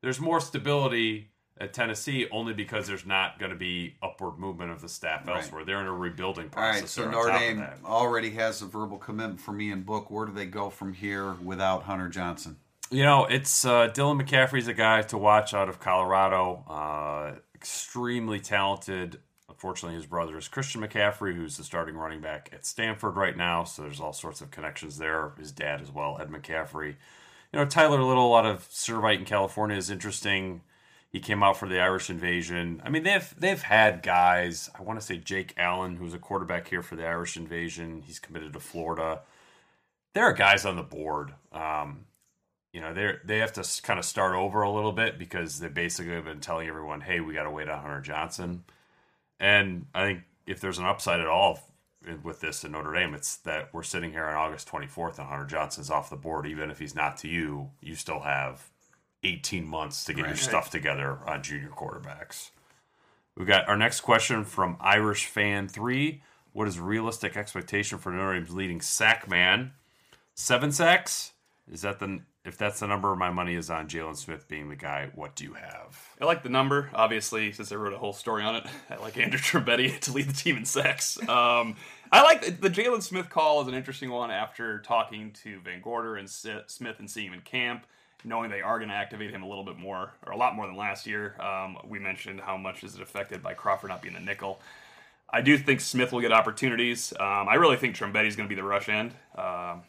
there's 0.00 0.20
more 0.20 0.40
stability 0.40 1.30
at 1.60 1.74
Tennessee 1.74 2.26
only 2.32 2.54
because 2.54 2.86
there's 2.86 3.06
not 3.06 3.38
going 3.38 3.50
to 3.50 3.56
be 3.56 3.94
upward 4.02 4.38
movement 4.38 4.70
of 4.70 4.80
the 4.80 4.88
staff 4.88 5.26
right. 5.26 5.36
elsewhere. 5.36 5.64
They're 5.64 5.80
in 5.80 5.86
a 5.86 5.92
rebuilding 5.92 6.48
process. 6.48 6.98
All 6.98 7.04
right, 7.04 7.14
so 7.14 7.30
Notre 7.30 7.38
Dame 7.38 7.64
already 7.84 8.30
has 8.30 8.62
a 8.62 8.66
verbal 8.66 8.98
commitment 8.98 9.40
for 9.40 9.58
Ian 9.58 9.82
Book. 9.82 10.10
Where 10.10 10.26
do 10.26 10.32
they 10.32 10.46
go 10.46 10.70
from 10.70 10.94
here 10.94 11.34
without 11.34 11.84
Hunter 11.84 12.08
Johnson? 12.08 12.56
You 12.90 13.04
know, 13.04 13.26
it's 13.26 13.64
uh, 13.64 13.88
Dylan 13.88 14.20
McCaffrey's 14.20 14.66
a 14.66 14.74
guy 14.74 15.02
to 15.02 15.18
watch 15.18 15.54
out 15.54 15.68
of 15.68 15.78
Colorado. 15.78 16.64
Uh, 16.68 17.38
extremely 17.54 18.40
talented 18.40 19.20
Unfortunately, 19.60 19.96
his 19.96 20.06
brother 20.06 20.38
is 20.38 20.48
Christian 20.48 20.80
McCaffrey, 20.80 21.34
who's 21.34 21.58
the 21.58 21.64
starting 21.64 21.94
running 21.94 22.22
back 22.22 22.48
at 22.50 22.64
Stanford 22.64 23.16
right 23.16 23.36
now. 23.36 23.62
So 23.64 23.82
there's 23.82 24.00
all 24.00 24.14
sorts 24.14 24.40
of 24.40 24.50
connections 24.50 24.96
there. 24.96 25.34
His 25.38 25.52
dad 25.52 25.82
as 25.82 25.90
well, 25.90 26.16
Ed 26.18 26.30
McCaffrey. 26.30 26.94
You 27.52 27.58
know, 27.58 27.66
Tyler 27.66 28.02
Little 28.02 28.34
out 28.34 28.46
of 28.46 28.66
Servite 28.70 29.18
in 29.18 29.26
California 29.26 29.76
is 29.76 29.90
interesting. 29.90 30.62
He 31.10 31.20
came 31.20 31.42
out 31.42 31.58
for 31.58 31.68
the 31.68 31.78
Irish 31.78 32.08
Invasion. 32.08 32.80
I 32.82 32.88
mean, 32.88 33.02
they've 33.02 33.34
they've 33.38 33.60
had 33.60 34.02
guys. 34.02 34.70
I 34.78 34.80
want 34.80 34.98
to 34.98 35.04
say 35.04 35.18
Jake 35.18 35.52
Allen, 35.58 35.96
who's 35.96 36.14
a 36.14 36.18
quarterback 36.18 36.66
here 36.66 36.80
for 36.82 36.96
the 36.96 37.06
Irish 37.06 37.36
Invasion. 37.36 38.00
He's 38.06 38.18
committed 38.18 38.54
to 38.54 38.60
Florida. 38.60 39.20
There 40.14 40.24
are 40.24 40.32
guys 40.32 40.64
on 40.64 40.76
the 40.76 40.82
board. 40.82 41.34
Um, 41.52 42.06
you 42.72 42.80
know, 42.80 42.94
they 42.94 43.12
they 43.26 43.38
have 43.40 43.52
to 43.52 43.82
kind 43.82 43.98
of 43.98 44.06
start 44.06 44.34
over 44.34 44.62
a 44.62 44.72
little 44.72 44.92
bit 44.92 45.18
because 45.18 45.60
they 45.60 45.68
basically 45.68 46.14
have 46.14 46.24
been 46.24 46.40
telling 46.40 46.66
everyone, 46.66 47.02
"Hey, 47.02 47.20
we 47.20 47.34
got 47.34 47.42
to 47.42 47.50
wait 47.50 47.68
on 47.68 47.82
Hunter 47.82 48.00
Johnson." 48.00 48.64
And 49.40 49.86
I 49.94 50.04
think 50.04 50.22
if 50.46 50.60
there's 50.60 50.78
an 50.78 50.84
upside 50.84 51.20
at 51.20 51.26
all 51.26 51.58
with 52.22 52.40
this 52.40 52.62
in 52.62 52.72
Notre 52.72 52.92
Dame, 52.92 53.14
it's 53.14 53.38
that 53.38 53.72
we're 53.72 53.82
sitting 53.82 54.12
here 54.12 54.24
on 54.24 54.34
August 54.34 54.68
24th 54.68 55.18
and 55.18 55.26
Hunter 55.26 55.46
Johnson's 55.46 55.90
off 55.90 56.10
the 56.10 56.16
board. 56.16 56.46
Even 56.46 56.70
if 56.70 56.78
he's 56.78 56.94
not 56.94 57.16
to 57.18 57.28
you, 57.28 57.70
you 57.80 57.94
still 57.94 58.20
have 58.20 58.68
18 59.24 59.66
months 59.66 60.04
to 60.04 60.14
get 60.14 60.22
right. 60.22 60.28
your 60.28 60.36
stuff 60.36 60.70
together 60.70 61.18
on 61.26 61.42
junior 61.42 61.70
quarterbacks. 61.70 62.50
We've 63.36 63.46
got 63.46 63.68
our 63.68 63.76
next 63.76 64.00
question 64.02 64.44
from 64.44 64.76
Irish 64.80 65.26
Fan 65.26 65.68
3. 65.68 66.22
What 66.52 66.68
is 66.68 66.78
realistic 66.78 67.36
expectation 67.36 67.98
for 67.98 68.12
Notre 68.12 68.34
Dame's 68.34 68.52
leading 68.52 68.80
sack 68.80 69.28
man? 69.28 69.72
Seven 70.34 70.72
sacks? 70.72 71.32
Is 71.72 71.82
that 71.82 72.00
the 72.00 72.20
if 72.44 72.56
that's 72.56 72.80
the 72.80 72.86
number 72.86 73.14
my 73.14 73.30
money 73.30 73.54
is 73.54 73.68
on 73.68 73.86
Jaylon 73.86 74.16
Smith 74.16 74.48
being 74.48 74.70
the 74.70 74.76
guy, 74.76 75.10
what 75.14 75.36
do 75.36 75.44
you 75.44 75.54
have? 75.54 76.08
I 76.20 76.24
like 76.24 76.42
the 76.42 76.48
number. 76.48 76.90
Obviously, 76.94 77.52
since 77.52 77.70
I 77.70 77.74
wrote 77.74 77.92
a 77.92 77.98
whole 77.98 78.14
story 78.14 78.42
on 78.42 78.56
it, 78.56 78.66
I 78.88 78.96
like 78.96 79.18
Andrew 79.18 79.38
Trumbetti 79.38 79.98
to 80.00 80.12
lead 80.12 80.28
the 80.28 80.32
team 80.32 80.56
in 80.56 80.64
sacks. 80.64 81.18
Um, 81.28 81.76
I 82.10 82.22
like 82.22 82.44
the, 82.44 82.50
the 82.50 82.70
Jaylon 82.70 83.02
Smith 83.02 83.28
call 83.28 83.60
is 83.60 83.68
an 83.68 83.74
interesting 83.74 84.10
one 84.10 84.30
after 84.30 84.78
talking 84.80 85.32
to 85.44 85.60
Van 85.60 85.82
Gorder 85.82 86.16
and 86.16 86.28
Smith 86.30 86.98
and 86.98 87.10
seeing 87.10 87.28
him 87.28 87.34
in 87.34 87.40
camp, 87.42 87.86
knowing 88.24 88.50
they 88.50 88.62
are 88.62 88.78
going 88.78 88.88
to 88.88 88.94
activate 88.94 89.30
him 89.30 89.42
a 89.42 89.48
little 89.48 89.64
bit 89.64 89.76
more, 89.76 90.14
or 90.26 90.32
a 90.32 90.36
lot 90.36 90.56
more 90.56 90.66
than 90.66 90.76
last 90.76 91.06
year. 91.06 91.36
Um, 91.40 91.76
we 91.86 91.98
mentioned 91.98 92.40
how 92.40 92.56
much 92.56 92.82
is 92.84 92.94
it 92.94 93.02
affected 93.02 93.42
by 93.42 93.52
Crawford 93.52 93.90
not 93.90 94.00
being 94.00 94.14
the 94.14 94.20
nickel. 94.20 94.60
I 95.28 95.42
do 95.42 95.58
think 95.58 95.80
Smith 95.80 96.10
will 96.10 96.20
get 96.20 96.32
opportunities. 96.32 97.12
Um, 97.20 97.48
I 97.48 97.54
really 97.54 97.76
think 97.76 97.94
Trumbetti 97.94 98.26
is 98.26 98.34
going 98.34 98.48
to 98.48 98.54
be 98.54 98.60
the 98.60 98.66
rush 98.66 98.88
end. 98.88 99.12
Um, 99.36 99.82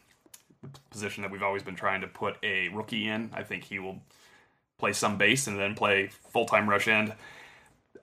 position 0.90 1.24
that 1.24 1.32
we've 1.32 1.44
always 1.44 1.64
been 1.64 1.76
trying 1.76 2.02
to 2.02 2.08
put 2.08 2.38
a 2.44 2.70
rookie 2.70 3.08
in. 3.08 3.32
I 3.34 3.44
think 3.44 3.64
he 3.64 3.80
will 3.80 4.02
play 4.78 4.94
some 4.94 5.18
base 5.18 5.48
and 5.48 5.60
then 5.60 5.76
play 5.76 6.10
full 6.30 6.46
time 6.46 6.70
rush 6.70 6.88
end. 6.88 7.14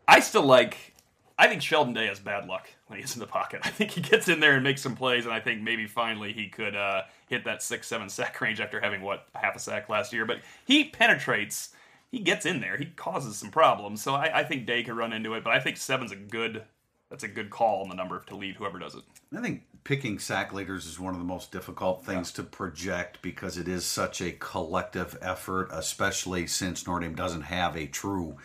I 0.07 0.21
still 0.21 0.45
like. 0.45 0.95
I 1.41 1.47
think 1.47 1.63
Sheldon 1.63 1.95
Day 1.95 2.07
has 2.09 2.19
bad 2.19 2.49
luck 2.49 2.69
when 2.89 2.99
he's 2.99 3.15
in 3.15 3.21
the 3.21 3.27
pocket. 3.27 3.61
I 3.65 3.69
think 3.69 3.93
he 3.93 4.01
gets 4.01 4.29
in 4.29 4.41
there 4.41 4.55
and 4.55 4.65
makes 4.65 4.83
some 4.83 4.97
plays, 4.97 5.25
and 5.25 5.33
I 5.33 5.39
think 5.39 5.63
maybe 5.63 5.87
finally 5.87 6.33
he 6.33 6.49
could 6.49 6.75
uh, 6.75 7.03
hit 7.29 7.45
that 7.45 7.63
six, 7.63 7.87
seven 7.87 8.09
sack 8.09 8.41
range 8.41 8.61
after 8.61 8.81
having 8.81 9.03
what 9.03 9.29
half 9.35 9.55
a 9.55 9.61
sack 9.61 9.89
last 9.89 10.13
year. 10.13 10.25
But 10.25 10.41
he 10.65 10.85
penetrates. 10.85 11.71
He 12.11 12.21
gets 12.21 12.47
in 12.47 12.61
there. 12.61 12.79
He 12.79 12.87
causes 12.87 13.37
some 13.37 13.51
problems. 13.51 14.03
So 14.03 14.15
I, 14.15 14.41
I 14.41 14.45
think 14.45 14.67
Day 14.67 14.83
could 14.83 14.97
run 14.97 15.13
into 15.13 15.35
it, 15.35 15.45
but 15.45 15.53
I 15.53 15.61
think 15.61 15.77
seven's 15.77 16.11
a 16.11 16.17
good 16.17 16.65
that's 17.11 17.25
a 17.25 17.29
good 17.29 17.51
call 17.51 17.83
on 17.83 17.89
the 17.89 17.95
number 17.95 18.23
to 18.27 18.37
lead 18.37 18.57
whoever 18.57 18.79
does 18.79 18.95
it. 18.95 19.03
I 19.37 19.41
think 19.41 19.63
picking 19.85 20.19
sack 20.19 20.53
leaders 20.53 20.87
is 20.87 21.01
one 21.01 21.15
of 21.15 21.19
the 21.19 21.25
most 21.25 21.51
difficult 21.51 22.05
things 22.05 22.31
yeah. 22.31 22.37
to 22.37 22.43
project 22.43 23.23
because 23.23 23.57
it 23.57 23.69
is 23.69 23.85
such 23.85 24.21
a 24.21 24.33
collective 24.33 25.17
effort, 25.23 25.71
especially 25.73 26.47
since 26.47 26.87
Notre 26.87 27.01
Dame 27.01 27.15
doesn't 27.15 27.43
have 27.43 27.77
a 27.77 27.87
true, 27.87 28.37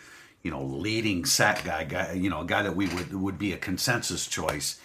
you 0.42 0.50
know, 0.50 0.62
leading 0.62 1.24
sack 1.24 1.64
guy, 1.64 1.84
guy 1.84 2.12
you 2.12 2.30
know, 2.30 2.40
a 2.40 2.46
guy 2.46 2.62
that 2.62 2.76
we 2.76 2.86
would 2.88 3.12
would 3.14 3.38
be 3.38 3.52
a 3.52 3.58
consensus 3.58 4.26
choice. 4.26 4.80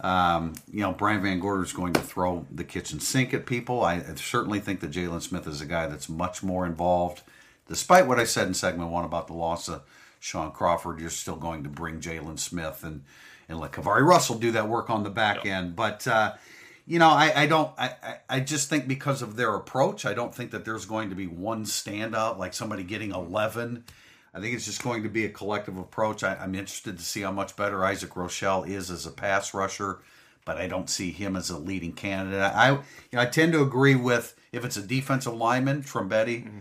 Um, 0.00 0.54
you 0.72 0.80
know, 0.80 0.92
Brian 0.92 1.22
Van 1.22 1.38
Gorder 1.38 1.62
is 1.62 1.74
going 1.74 1.92
to 1.92 2.00
throw 2.00 2.46
the 2.50 2.64
kitchen 2.64 3.00
sink 3.00 3.34
at 3.34 3.44
people. 3.44 3.84
I 3.84 4.00
certainly 4.14 4.58
think 4.58 4.80
that 4.80 4.90
Jaylon 4.90 5.20
Smith 5.20 5.46
is 5.46 5.60
a 5.60 5.66
guy 5.66 5.86
that's 5.86 6.08
much 6.08 6.42
more 6.42 6.64
involved. 6.64 7.22
Despite 7.68 8.06
what 8.06 8.18
I 8.18 8.24
said 8.24 8.48
in 8.48 8.54
segment 8.54 8.90
one 8.90 9.04
about 9.04 9.26
the 9.26 9.34
loss 9.34 9.68
of 9.68 9.82
Shaun 10.20 10.52
Crawford, 10.52 11.00
you're 11.00 11.10
still 11.10 11.36
going 11.36 11.64
to 11.64 11.70
bring 11.70 12.00
Jaylon 12.00 12.38
Smith 12.38 12.84
and 12.84 13.02
and 13.48 13.58
let 13.58 13.72
KeiVarae 13.72 14.06
Russell 14.06 14.38
do 14.38 14.52
that 14.52 14.68
work 14.68 14.88
on 14.90 15.02
the 15.02 15.10
back 15.10 15.44
yep. 15.44 15.46
end. 15.46 15.74
But 15.74 16.06
uh, 16.06 16.34
you 16.86 16.98
know, 16.98 17.08
I, 17.08 17.42
I 17.42 17.46
don't. 17.46 17.72
I, 17.78 18.18
I 18.28 18.40
just 18.40 18.68
think 18.68 18.86
because 18.86 19.22
of 19.22 19.36
their 19.36 19.54
approach, 19.54 20.06
I 20.06 20.14
don't 20.14 20.34
think 20.34 20.52
that 20.52 20.64
there's 20.64 20.84
going 20.84 21.10
to 21.10 21.16
be 21.16 21.26
one 21.26 21.64
standout 21.64 22.38
like 22.38 22.54
somebody 22.54 22.84
getting 22.84 23.10
eleven. 23.12 23.84
I 24.32 24.40
think 24.40 24.54
it's 24.54 24.66
just 24.66 24.84
going 24.84 25.02
to 25.02 25.08
be 25.08 25.24
a 25.24 25.30
collective 25.30 25.76
approach. 25.76 26.22
I, 26.22 26.34
am 26.34 26.54
interested 26.54 26.96
to 26.98 27.04
see 27.04 27.22
how 27.22 27.32
much 27.32 27.56
better 27.56 27.84
Isaac 27.84 28.10
Rochell 28.10 28.68
is 28.68 28.88
as 28.88 29.04
a 29.04 29.10
pass 29.10 29.52
rusher, 29.52 29.98
but 30.44 30.56
I 30.56 30.68
don't 30.68 30.88
see 30.88 31.10
him 31.10 31.34
as 31.34 31.50
a 31.50 31.58
leading 31.58 31.92
candidate. 31.92 32.40
I 32.40 32.70
you 32.70 32.78
know, 33.14 33.20
I 33.20 33.26
tend 33.26 33.52
to 33.54 33.62
agree 33.62 33.96
with 33.96 34.36
if 34.52 34.64
it's 34.64 34.76
a 34.76 34.82
defensive 34.82 35.34
lineman, 35.34 35.82
Trumbetti. 35.82 36.44
Mm-hmm 36.44 36.58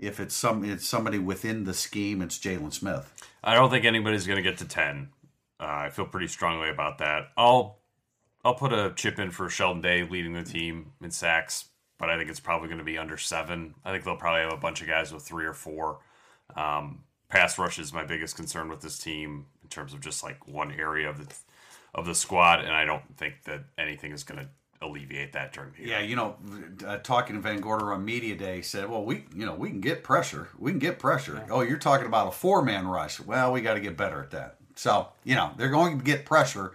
if 0.00 0.18
it's 0.18 0.34
some 0.34 0.64
it's 0.64 0.86
somebody 0.86 1.18
within 1.18 1.64
the 1.64 1.74
scheme, 1.74 2.22
it's 2.22 2.38
Jaylon 2.38 2.72
Smith. 2.72 3.12
I 3.44 3.54
don't 3.54 3.70
think 3.70 3.84
anybody's 3.84 4.26
going 4.26 4.42
to 4.42 4.42
get 4.42 4.58
to 4.58 4.64
ten. 4.64 5.10
Uh, 5.60 5.66
I 5.66 5.90
feel 5.90 6.06
pretty 6.06 6.26
strongly 6.26 6.70
about 6.70 6.98
that. 6.98 7.28
I'll 7.36 7.78
I'll 8.44 8.54
put 8.54 8.72
a 8.72 8.92
chip 8.96 9.18
in 9.18 9.30
for 9.30 9.48
Sheldon 9.50 9.82
Day 9.82 10.02
leading 10.02 10.32
the 10.32 10.42
team 10.42 10.92
in 11.02 11.10
sacks, 11.10 11.66
but 11.98 12.08
I 12.08 12.16
think 12.16 12.30
it's 12.30 12.40
probably 12.40 12.68
going 12.68 12.78
to 12.78 12.84
be 12.84 12.96
under 12.96 13.18
seven. 13.18 13.74
I 13.84 13.92
think 13.92 14.04
they'll 14.04 14.16
probably 14.16 14.42
have 14.42 14.54
a 14.54 14.56
bunch 14.56 14.80
of 14.80 14.88
guys 14.88 15.12
with 15.12 15.22
three 15.22 15.44
or 15.44 15.52
four. 15.52 15.98
Um, 16.56 17.04
pass 17.28 17.58
rush 17.58 17.78
is 17.78 17.92
my 17.92 18.04
biggest 18.04 18.36
concern 18.36 18.70
with 18.70 18.80
this 18.80 18.98
team 18.98 19.46
in 19.62 19.68
terms 19.68 19.92
of 19.92 20.00
just 20.00 20.24
like 20.24 20.48
one 20.48 20.72
area 20.72 21.08
of 21.08 21.18
the 21.18 21.34
of 21.94 22.06
the 22.06 22.14
squad, 22.14 22.60
and 22.60 22.72
I 22.72 22.86
don't 22.86 23.16
think 23.18 23.44
that 23.44 23.64
anything 23.76 24.12
is 24.12 24.24
going 24.24 24.40
to 24.40 24.48
alleviate 24.82 25.32
that 25.32 25.52
during 25.52 25.72
the 25.72 25.78
year. 25.84 25.88
Yeah, 25.88 26.00
you 26.00 26.16
know, 26.16 26.36
uh, 26.86 26.98
talking 26.98 27.36
to 27.36 27.42
Van 27.42 27.60
Gorder 27.60 27.92
on 27.92 28.04
media 28.04 28.34
day 28.34 28.62
said, 28.62 28.88
"Well, 28.88 29.04
we, 29.04 29.24
you 29.34 29.44
know, 29.44 29.54
we 29.54 29.68
can 29.68 29.80
get 29.80 30.02
pressure. 30.02 30.48
We 30.58 30.70
can 30.70 30.78
get 30.78 30.98
pressure." 30.98 31.34
Yeah. 31.34 31.54
Oh, 31.54 31.60
you're 31.60 31.78
talking 31.78 32.06
about 32.06 32.28
a 32.28 32.32
four 32.32 32.62
man 32.62 32.86
rush. 32.86 33.20
Well, 33.20 33.52
we 33.52 33.60
got 33.60 33.74
to 33.74 33.80
get 33.80 33.96
better 33.96 34.22
at 34.22 34.30
that. 34.30 34.56
So, 34.74 35.08
you 35.24 35.34
know, 35.34 35.52
they're 35.56 35.68
going 35.68 35.98
to 35.98 36.04
get 36.04 36.24
pressure 36.24 36.72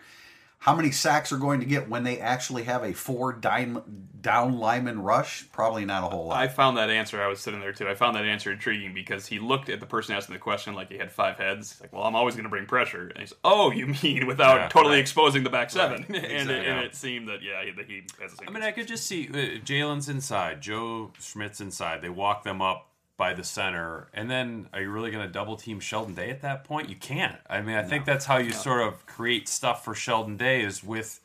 how 0.65 0.73
many 0.73 0.89
sacks 0.89 1.31
are 1.31 1.37
going 1.37 1.59
to 1.59 1.65
get 1.67 1.87
when 1.89 2.03
they 2.03 2.19
actually 2.19 2.63
have 2.63 2.83
a 2.83 2.91
four 2.91 3.31
down, 3.33 3.83
down 4.19 4.57
lineman 4.57 4.99
rush? 4.99 5.45
Probably 5.51 5.85
not 5.85 6.03
a 6.03 6.07
whole 6.07 6.25
lot. 6.25 6.41
I 6.41 6.47
found 6.47 6.77
that 6.77 6.89
answer. 6.89 7.21
I 7.21 7.27
was 7.27 7.39
sitting 7.39 7.59
there 7.59 7.71
too. 7.71 7.87
I 7.87 7.93
found 7.93 8.15
that 8.15 8.25
answer 8.25 8.51
intriguing 8.51 8.91
because 8.91 9.27
he 9.27 9.37
looked 9.37 9.69
at 9.69 9.79
the 9.79 9.85
person 9.85 10.15
asking 10.15 10.33
the 10.33 10.39
question 10.39 10.73
like 10.73 10.89
he 10.89 10.97
had 10.97 11.11
five 11.11 11.37
heads. 11.37 11.77
Like, 11.79 11.93
well, 11.93 12.01
I'm 12.01 12.15
always 12.15 12.33
going 12.33 12.45
to 12.45 12.49
bring 12.49 12.65
pressure. 12.65 13.09
And 13.09 13.19
he's, 13.19 13.31
oh, 13.43 13.69
you 13.69 13.85
mean 14.01 14.25
without 14.27 14.55
yeah, 14.55 14.67
totally 14.69 14.95
right. 14.95 15.01
exposing 15.01 15.43
the 15.43 15.51
back 15.51 15.69
seven? 15.69 16.03
Right. 16.09 16.23
Exactly. 16.23 16.35
and, 16.35 16.49
it, 16.49 16.67
and, 16.67 16.79
it, 16.79 16.95
seemed 16.95 17.27
that 17.27 17.43
yeah, 17.43 17.63
that 17.77 17.85
he 17.85 18.01
has 18.19 18.31
the 18.31 18.37
same. 18.37 18.49
I 18.49 18.51
mean, 18.51 18.63
I 18.63 18.71
could 18.71 18.87
just 18.87 19.05
see 19.05 19.27
uh, 19.27 19.61
Jaylon's 19.63 20.09
inside, 20.09 20.61
Joe 20.61 21.11
Schmidt's 21.19 21.61
inside. 21.61 22.01
They 22.01 22.09
walk 22.09 22.43
them 22.43 22.59
up 22.59 22.89
by 23.17 23.33
the 23.33 23.43
center, 23.43 24.07
and 24.13 24.29
then 24.29 24.67
are 24.73 24.81
you 24.81 24.89
really 24.89 25.11
going 25.11 25.25
to 25.25 25.31
double 25.31 25.55
team 25.55 25.79
Sheldon 25.79 26.15
Day 26.15 26.29
at 26.29 26.41
that 26.41 26.63
point? 26.65 26.89
You 26.89 26.95
can't. 26.95 27.37
I 27.49 27.61
mean, 27.61 27.75
I 27.75 27.81
no. 27.81 27.87
think 27.87 28.05
that's 28.05 28.25
how 28.25 28.37
you 28.37 28.49
no. 28.49 28.55
sort 28.55 28.81
of 28.81 29.05
create 29.05 29.47
stuff 29.47 29.85
for 29.85 29.95
Sheldon 29.95 30.37
Day 30.37 30.61
is 30.63 30.83
with 30.83 31.21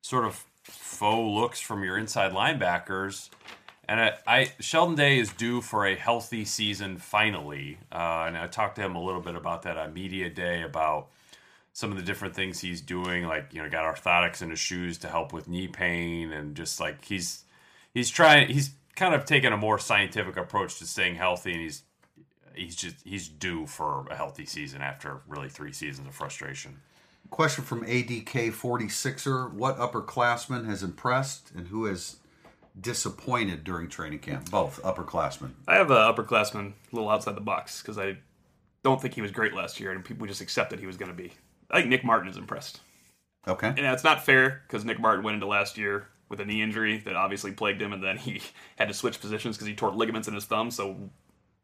sort 0.00 0.24
of 0.24 0.44
faux 0.62 1.28
looks 1.28 1.60
from 1.60 1.82
your 1.82 1.98
inside 1.98 2.32
linebackers. 2.32 3.30
And 3.88 4.00
I, 4.00 4.12
I 4.26 4.52
Sheldon 4.60 4.94
Day 4.94 5.18
is 5.18 5.30
due 5.32 5.60
for 5.60 5.86
a 5.86 5.94
healthy 5.94 6.44
season 6.44 6.98
finally, 6.98 7.78
uh, 7.92 8.24
and 8.26 8.36
I 8.36 8.46
talked 8.46 8.76
to 8.76 8.82
him 8.82 8.94
a 8.94 9.02
little 9.02 9.20
bit 9.20 9.34
about 9.34 9.62
that 9.62 9.76
on 9.76 9.92
media 9.92 10.30
day 10.30 10.62
about 10.62 11.08
some 11.74 11.90
of 11.90 11.96
the 11.96 12.04
different 12.04 12.34
things 12.34 12.60
he's 12.60 12.80
doing, 12.80 13.26
like 13.26 13.52
you 13.52 13.60
know, 13.60 13.68
got 13.68 13.84
orthotics 13.84 14.40
in 14.40 14.50
his 14.50 14.60
shoes 14.60 14.98
to 14.98 15.08
help 15.08 15.32
with 15.32 15.48
knee 15.48 15.68
pain, 15.68 16.32
and 16.32 16.54
just 16.54 16.80
like 16.80 17.04
he's 17.04 17.44
he's 17.92 18.08
trying 18.08 18.48
he's 18.48 18.70
kind 18.96 19.14
of 19.14 19.24
taken 19.24 19.52
a 19.52 19.56
more 19.56 19.78
scientific 19.78 20.36
approach 20.36 20.78
to 20.78 20.86
staying 20.86 21.16
healthy, 21.16 21.52
and 21.52 21.60
he's 21.60 21.82
he's 22.54 22.76
just 22.76 22.96
he's 23.04 23.28
due 23.28 23.66
for 23.66 24.06
a 24.10 24.14
healthy 24.14 24.46
season 24.46 24.82
after 24.82 25.20
really 25.26 25.48
three 25.48 25.72
seasons 25.72 26.08
of 26.08 26.14
frustration. 26.14 26.80
Question 27.30 27.64
from 27.64 27.84
ADK 27.84 28.52
46er: 28.52 29.52
What 29.52 29.78
upperclassman 29.78 30.66
has 30.66 30.82
impressed, 30.82 31.50
and 31.54 31.68
who 31.68 31.86
has 31.86 32.16
disappointed 32.80 33.64
during 33.64 33.88
training 33.88 34.20
camp? 34.20 34.50
Both 34.50 34.82
upperclassmen. 34.82 35.52
I 35.66 35.76
have 35.76 35.90
an 35.90 35.96
upperclassman 35.96 36.72
a 36.92 36.96
little 36.96 37.10
outside 37.10 37.36
the 37.36 37.40
box 37.40 37.82
because 37.82 37.98
I 37.98 38.18
don't 38.82 39.00
think 39.00 39.14
he 39.14 39.22
was 39.22 39.30
great 39.30 39.54
last 39.54 39.80
year, 39.80 39.90
and 39.90 40.04
people 40.04 40.26
just 40.26 40.40
accepted 40.40 40.78
he 40.78 40.86
was 40.86 40.96
going 40.96 41.10
to 41.10 41.16
be. 41.16 41.32
I 41.70 41.78
think 41.78 41.88
Nick 41.88 42.04
Martin 42.04 42.28
is 42.28 42.36
impressed. 42.36 42.80
Okay. 43.48 43.68
And 43.68 43.78
that's 43.78 44.04
not 44.04 44.24
fair 44.24 44.62
because 44.66 44.84
Nick 44.84 45.00
Martin 45.00 45.24
went 45.24 45.34
into 45.34 45.46
last 45.46 45.76
year 45.76 46.08
with 46.34 46.40
a 46.40 46.50
knee 46.50 46.62
injury 46.62 46.98
that 46.98 47.14
obviously 47.14 47.52
plagued 47.52 47.80
him, 47.80 47.92
and 47.92 48.02
then 48.02 48.16
he 48.16 48.40
had 48.76 48.88
to 48.88 48.94
switch 48.94 49.20
positions 49.20 49.56
because 49.56 49.68
he 49.68 49.74
tore 49.74 49.92
ligaments 49.92 50.26
in 50.26 50.34
his 50.34 50.44
thumb. 50.44 50.70
So 50.70 50.96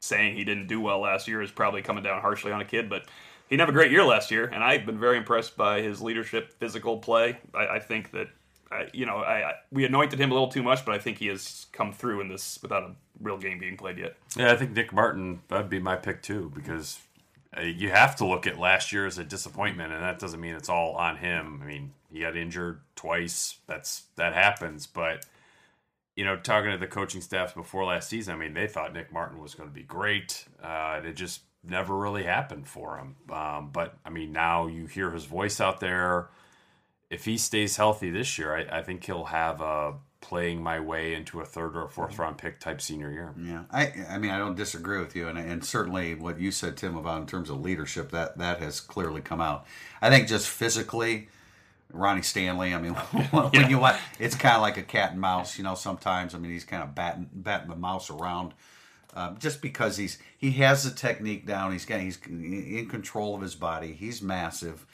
saying 0.00 0.36
he 0.36 0.44
didn't 0.44 0.68
do 0.68 0.80
well 0.80 1.00
last 1.00 1.28
year 1.28 1.42
is 1.42 1.50
probably 1.50 1.82
coming 1.82 2.02
down 2.02 2.20
harshly 2.20 2.52
on 2.52 2.60
a 2.60 2.64
kid, 2.64 2.88
but 2.88 3.02
he 3.48 3.56
didn't 3.56 3.60
have 3.60 3.68
a 3.68 3.72
great 3.72 3.90
year 3.90 4.04
last 4.04 4.30
year, 4.30 4.44
and 4.44 4.62
I've 4.62 4.86
been 4.86 4.98
very 4.98 5.18
impressed 5.18 5.56
by 5.56 5.82
his 5.82 6.00
leadership, 6.00 6.52
physical 6.52 6.98
play. 6.98 7.38
I, 7.54 7.66
I 7.66 7.78
think 7.80 8.12
that. 8.12 8.28
I, 8.72 8.88
you 8.92 9.04
know, 9.04 9.16
I, 9.16 9.48
I, 9.48 9.52
we 9.72 9.84
anointed 9.84 10.20
him 10.20 10.30
a 10.30 10.32
little 10.32 10.46
too 10.46 10.62
much, 10.62 10.84
but 10.84 10.94
I 10.94 10.98
think 11.00 11.18
he 11.18 11.26
has 11.26 11.66
come 11.72 11.92
through 11.92 12.20
in 12.20 12.28
this 12.28 12.60
without 12.62 12.84
a 12.84 12.94
real 13.20 13.36
game 13.36 13.58
being 13.58 13.76
played 13.76 13.98
yet. 13.98 14.14
Yeah, 14.36 14.52
I 14.52 14.56
think 14.56 14.70
Nick 14.70 14.92
Martin 14.92 15.40
that'd 15.48 15.68
be 15.68 15.80
my 15.80 15.96
pick 15.96 16.22
too 16.22 16.52
because 16.54 17.00
uh, 17.56 17.62
you 17.62 17.90
have 17.90 18.14
to 18.16 18.24
look 18.24 18.46
at 18.46 18.60
last 18.60 18.92
year 18.92 19.06
as 19.06 19.18
a 19.18 19.24
disappointment, 19.24 19.92
and 19.92 20.00
that 20.04 20.20
doesn't 20.20 20.40
mean 20.40 20.54
it's 20.54 20.68
all 20.68 20.94
on 20.94 21.16
him. 21.16 21.60
I 21.60 21.66
mean, 21.66 21.92
he 22.12 22.20
got 22.20 22.36
injured 22.36 22.80
twice. 22.96 23.58
That's 23.66 24.04
that 24.16 24.34
happens. 24.34 24.86
But 24.86 25.26
you 26.16 26.24
know, 26.24 26.36
talking 26.36 26.70
to 26.70 26.78
the 26.78 26.86
coaching 26.86 27.20
staffs 27.20 27.52
before 27.52 27.84
last 27.84 28.08
season, 28.08 28.34
I 28.34 28.38
mean, 28.38 28.54
they 28.54 28.66
thought 28.66 28.92
Nick 28.92 29.12
Martin 29.12 29.40
was 29.40 29.54
going 29.54 29.68
to 29.68 29.74
be 29.74 29.82
great. 29.82 30.44
Uh, 30.62 31.00
it 31.04 31.14
just 31.14 31.42
never 31.62 31.96
really 31.96 32.24
happened 32.24 32.68
for 32.68 32.98
him. 32.98 33.16
Um, 33.34 33.70
but 33.72 33.96
I 34.04 34.10
mean, 34.10 34.32
now 34.32 34.66
you 34.66 34.86
hear 34.86 35.10
his 35.10 35.24
voice 35.24 35.60
out 35.60 35.80
there. 35.80 36.28
If 37.10 37.24
he 37.24 37.38
stays 37.38 37.76
healthy 37.76 38.10
this 38.10 38.38
year, 38.38 38.54
I, 38.54 38.78
I 38.78 38.82
think 38.82 39.04
he'll 39.04 39.24
have 39.24 39.60
a 39.60 39.94
playing 40.20 40.62
my 40.62 40.78
way 40.78 41.14
into 41.14 41.40
a 41.40 41.44
third 41.44 41.74
or 41.74 41.88
fourth 41.88 42.18
round 42.18 42.38
pick 42.38 42.60
type 42.60 42.80
senior 42.80 43.10
year. 43.10 43.34
Yeah, 43.38 43.64
I 43.70 43.92
I 44.10 44.18
mean 44.18 44.30
I 44.30 44.38
don't 44.38 44.56
disagree 44.56 44.98
with 45.00 45.16
you, 45.16 45.28
and 45.28 45.38
and 45.38 45.64
certainly 45.64 46.14
what 46.14 46.38
you 46.38 46.50
said, 46.50 46.76
Tim, 46.76 46.96
about 46.96 47.20
in 47.20 47.26
terms 47.26 47.50
of 47.50 47.60
leadership 47.60 48.10
that 48.12 48.38
that 48.38 48.60
has 48.60 48.80
clearly 48.80 49.22
come 49.22 49.40
out. 49.40 49.66
I 50.02 50.10
think 50.10 50.28
just 50.28 50.48
physically 50.48 51.28
Ronnie 51.92 52.22
Stanley. 52.22 52.74
I 52.74 52.80
mean, 52.80 52.94
when 53.30 53.50
yeah. 53.52 53.68
you 53.68 53.78
watch, 53.78 54.00
it's 54.18 54.34
kind 54.34 54.56
of 54.56 54.62
like 54.62 54.76
a 54.76 54.82
cat 54.82 55.12
and 55.12 55.20
mouse. 55.20 55.58
You 55.58 55.64
know, 55.64 55.74
sometimes 55.74 56.34
I 56.34 56.38
mean 56.38 56.52
he's 56.52 56.64
kind 56.64 56.82
of 56.82 56.94
batting 56.94 57.28
batting 57.32 57.70
the 57.70 57.76
mouse 57.76 58.10
around, 58.10 58.54
um, 59.14 59.38
just 59.38 59.62
because 59.62 59.96
he's 59.96 60.18
he 60.38 60.52
has 60.52 60.84
the 60.84 60.90
technique 60.90 61.46
down. 61.46 61.72
He's 61.72 61.84
got 61.84 62.00
he's 62.00 62.18
in 62.26 62.88
control 62.88 63.34
of 63.34 63.42
his 63.42 63.54
body. 63.54 63.92
He's 63.92 64.22
massive. 64.22 64.86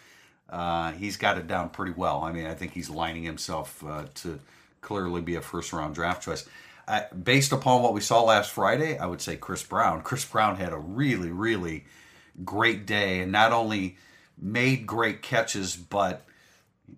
Uh, 0.49 0.93
he's 0.93 1.17
got 1.17 1.39
it 1.39 1.47
down 1.47 1.71
pretty 1.71 1.93
well. 1.93 2.23
I 2.23 2.33
mean, 2.33 2.47
I 2.47 2.55
think 2.55 2.73
he's 2.73 2.89
lining 2.89 3.25
himself 3.25 3.83
uh, 3.85 4.05
to 4.17 4.39
clearly 4.81 5.21
be 5.21 5.35
a 5.35 5.41
first 5.41 5.73
round 5.73 5.95
draft 5.95 6.23
choice. 6.23 6.49
Uh, 6.89 7.03
based 7.25 7.51
upon 7.51 7.83
what 7.83 7.93
we 7.93 8.01
saw 8.01 8.23
last 8.23 8.53
Friday, 8.53 8.97
I 8.97 9.07
would 9.07 9.21
say 9.21 9.37
Chris 9.37 9.63
Brown. 9.65 10.03
Chris 10.03 10.25
Brown 10.25 10.57
had 10.57 10.73
a 10.73 10.79
really, 10.79 11.31
really 11.31 11.85
great 12.45 12.87
day, 12.87 13.21
and 13.21 13.33
not 13.33 13.53
only 13.53 13.97
made 14.39 14.87
great 14.87 15.23
catches, 15.23 15.75
but 15.75 16.26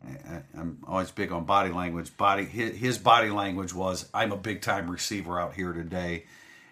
I, 0.05 0.43
am 0.59 0.79
always 0.87 1.11
big 1.11 1.33
on 1.33 1.45
body 1.45 1.71
language. 1.71 2.17
Body 2.17 2.45
his, 2.45 2.77
his 2.77 2.99
body 2.99 3.31
language 3.31 3.73
was, 3.75 4.09
"I'm 4.13 4.33
a 4.33 4.37
big 4.37 4.63
time 4.63 4.91
receiver 4.91 5.41
out 5.41 5.55
here 5.55 5.73
today," 5.73 6.27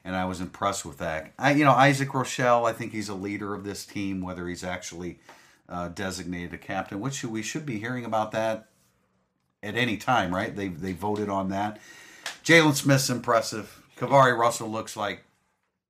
and 0.05 0.15
I 0.15 0.25
was 0.27 0.41
impressed 0.41 0.85
with 0.85 0.99
that. 0.99 1.33
I, 1.39 1.53
you 1.53 1.65
know, 1.65 1.73
Isaac 1.73 2.11
Rochell, 2.11 2.69
I 2.69 2.73
think 2.73 2.93
he's 2.93 3.09
a 3.09 3.15
leader 3.15 3.55
of 3.55 3.65
this 3.65 3.85
team, 3.85 4.21
whether 4.21 4.47
he's 4.49 4.65
actually 4.65 5.19
uh, 5.69 5.89
designated 5.89 6.55
a 6.55 6.59
captain, 6.59 7.01
which 7.01 7.25
we 7.25 7.43
should 7.43 7.67
be 7.67 7.79
hearing 7.79 8.05
about 8.05 8.33
that 8.33 8.69
at 9.63 9.77
any 9.77 9.97
time, 9.97 10.35
right? 10.35 10.55
They 10.55 10.69
they 10.69 10.93
voted 10.93 11.29
on 11.29 11.49
that. 11.51 11.81
Jaylon 12.45 12.75
Smith's 12.75 13.11
impressive. 13.11 13.83
KeiVarae 13.97 14.37
Russell 14.37 14.69
looks 14.69 14.97
like 14.97 15.25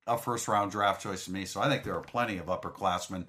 a 0.07 0.17
first 0.17 0.49
round 0.49 0.71
draft 0.71 1.03
choice 1.03 1.25
to 1.25 1.33
me. 1.33 1.45
So 1.45 1.61
I 1.61 1.69
think 1.69 1.85
there 1.85 1.95
are 1.95 2.01
plenty 2.01 2.39
of 2.39 2.47
upperclassmen 2.47 3.27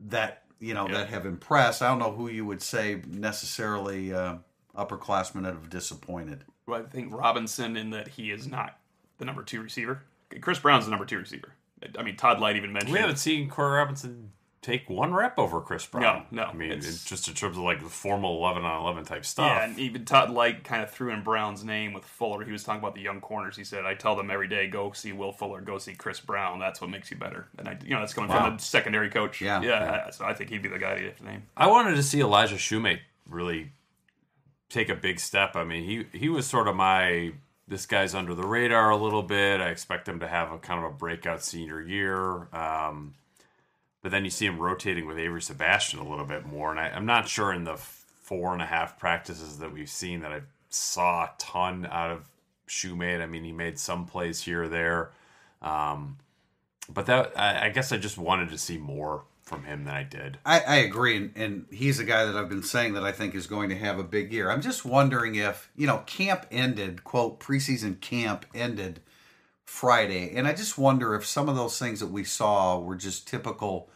that 0.00 0.43
you 0.60 0.74
know, 0.74 0.88
yeah. 0.88 0.98
that 0.98 1.08
have 1.08 1.26
impressed. 1.26 1.82
I 1.82 1.88
don't 1.88 1.98
know 1.98 2.12
who 2.12 2.28
you 2.28 2.44
would 2.46 2.62
say 2.62 3.02
necessarily 3.06 4.12
uh, 4.14 4.36
upperclassmen 4.76 5.42
that 5.42 5.54
have 5.54 5.70
disappointed. 5.70 6.44
Well, 6.66 6.80
I 6.80 6.84
think 6.84 7.12
Robinson 7.12 7.76
in 7.76 7.90
that 7.90 8.08
he 8.08 8.30
is 8.30 8.46
not 8.46 8.78
the 9.18 9.24
number 9.24 9.42
two 9.42 9.62
receiver. 9.62 10.02
Chris 10.40 10.58
Brown's 10.58 10.86
the 10.86 10.90
number 10.90 11.04
two 11.04 11.18
receiver. 11.18 11.54
I 11.98 12.02
mean, 12.02 12.16
Todd 12.16 12.38
Lyght 12.38 12.56
even 12.56 12.72
mentioned. 12.72 12.92
We 12.92 12.98
haven't 12.98 13.18
seen 13.18 13.48
Corey 13.48 13.76
Robinson 13.76 14.32
take 14.64 14.88
one 14.88 15.12
rep 15.12 15.38
over 15.38 15.60
Chris 15.60 15.84
Brown. 15.84 16.24
No, 16.30 16.44
no. 16.44 16.48
I 16.48 16.54
mean, 16.54 16.72
it's, 16.72 17.04
just 17.04 17.28
in 17.28 17.34
terms 17.34 17.58
of 17.58 17.62
like 17.62 17.82
the 17.82 17.90
formal 17.90 18.38
11 18.38 18.64
on 18.64 18.80
11 18.80 19.04
type 19.04 19.26
stuff. 19.26 19.46
Yeah, 19.46 19.64
and 19.64 19.78
even 19.78 20.06
Todd 20.06 20.30
Lyght 20.30 20.64
kind 20.64 20.82
of 20.82 20.90
threw 20.90 21.12
in 21.12 21.22
Brown's 21.22 21.62
name 21.62 21.92
with 21.92 22.04
Fuller. 22.04 22.44
He 22.44 22.50
was 22.50 22.64
talking 22.64 22.78
about 22.78 22.94
the 22.94 23.02
young 23.02 23.20
corners. 23.20 23.56
He 23.56 23.64
said, 23.64 23.84
I 23.84 23.94
tell 23.94 24.16
them 24.16 24.30
every 24.30 24.48
day, 24.48 24.66
go 24.66 24.92
see 24.92 25.12
Will 25.12 25.32
Fuller, 25.32 25.60
go 25.60 25.76
see 25.76 25.94
Chris 25.94 26.18
Brown. 26.18 26.58
That's 26.58 26.80
what 26.80 26.88
makes 26.88 27.10
you 27.10 27.18
better. 27.18 27.48
And, 27.58 27.68
I, 27.68 27.78
you 27.84 27.90
know, 27.90 28.00
that's 28.00 28.14
coming 28.14 28.30
wow. 28.30 28.46
from 28.46 28.56
the 28.56 28.62
secondary 28.62 29.10
coach. 29.10 29.40
Yeah. 29.40 29.60
Yeah. 29.60 29.68
yeah. 29.68 30.10
So 30.10 30.24
I 30.24 30.32
think 30.32 30.48
he'd 30.48 30.62
be 30.62 30.70
the 30.70 30.78
guy 30.78 30.94
to 30.94 31.00
get 31.00 31.18
the 31.18 31.24
name. 31.24 31.42
I 31.56 31.66
wanted 31.66 31.96
to 31.96 32.02
see 32.02 32.20
Elijah 32.20 32.56
Shumate 32.56 33.00
really 33.28 33.72
take 34.70 34.88
a 34.88 34.96
big 34.96 35.20
step. 35.20 35.56
I 35.56 35.64
mean, 35.64 35.84
he, 35.84 36.18
he 36.18 36.28
was 36.30 36.46
sort 36.46 36.68
of 36.68 36.74
my 36.74 37.32
this 37.66 37.86
guy's 37.86 38.14
under 38.14 38.34
the 38.34 38.46
radar 38.46 38.90
a 38.90 38.96
little 38.96 39.22
bit. 39.22 39.60
I 39.60 39.68
expect 39.68 40.06
him 40.06 40.20
to 40.20 40.28
have 40.28 40.52
a 40.52 40.58
kind 40.58 40.84
of 40.84 40.92
a 40.92 40.94
breakout 40.94 41.42
senior 41.42 41.80
year. 41.80 42.48
Um, 42.54 43.14
but 44.04 44.10
then 44.10 44.22
you 44.22 44.30
see 44.30 44.44
him 44.44 44.58
rotating 44.58 45.06
with 45.06 45.18
Avery 45.18 45.40
Sebastian 45.40 45.98
a 45.98 46.06
little 46.06 46.26
bit 46.26 46.44
more. 46.44 46.70
And 46.70 46.78
I, 46.78 46.88
am 46.88 47.06
not 47.06 47.26
sure 47.26 47.54
in 47.54 47.64
the 47.64 47.78
four 47.78 48.52
and 48.52 48.60
a 48.60 48.66
half 48.66 48.98
practices 48.98 49.60
that 49.60 49.72
we've 49.72 49.88
seen 49.88 50.20
that 50.20 50.30
I 50.30 50.42
saw 50.68 51.24
a 51.24 51.30
ton 51.38 51.88
out 51.90 52.10
of 52.10 52.28
Shumate. 52.68 53.22
I 53.22 53.26
mean, 53.26 53.44
he 53.44 53.52
made 53.52 53.78
some 53.78 54.04
plays 54.04 54.42
here 54.42 54.64
or 54.64 54.68
there. 54.68 55.10
Um, 55.62 56.18
but 56.86 57.06
that 57.06 57.32
I, 57.34 57.64
I, 57.64 57.68
guess 57.70 57.92
I 57.92 57.96
just 57.96 58.18
wanted 58.18 58.50
to 58.50 58.58
see 58.58 58.76
more 58.76 59.22
from 59.42 59.64
him 59.64 59.84
than 59.84 59.94
I 59.94 60.02
did. 60.02 60.36
I, 60.44 60.60
I 60.60 60.76
agree, 60.76 61.16
and, 61.16 61.32
and, 61.34 61.66
he's 61.70 61.98
a 61.98 62.04
guy 62.04 62.26
that 62.26 62.36
I've 62.36 62.50
been 62.50 62.62
saying 62.62 62.92
that 62.94 63.04
I 63.04 63.12
think 63.12 63.34
is 63.34 63.46
going 63.46 63.70
to 63.70 63.76
have 63.76 63.98
a 63.98 64.04
big 64.04 64.34
year. 64.34 64.50
I'm 64.50 64.60
just 64.60 64.84
wondering 64.84 65.34
if 65.36 65.70
you 65.74 65.86
know 65.86 66.02
camp 66.04 66.44
ended, 66.50 67.04
quote 67.04 67.40
preseason 67.40 67.98
camp 68.02 68.44
ended 68.54 69.00
Friday, 69.64 70.34
and 70.34 70.46
I 70.46 70.52
just 70.52 70.76
wonder 70.76 71.14
if 71.14 71.24
some 71.24 71.48
of 71.48 71.56
those 71.56 71.78
things 71.78 72.00
that 72.00 72.10
we 72.10 72.22
saw 72.22 72.78
were 72.78 72.96
just 72.96 73.26
typical 73.26 73.88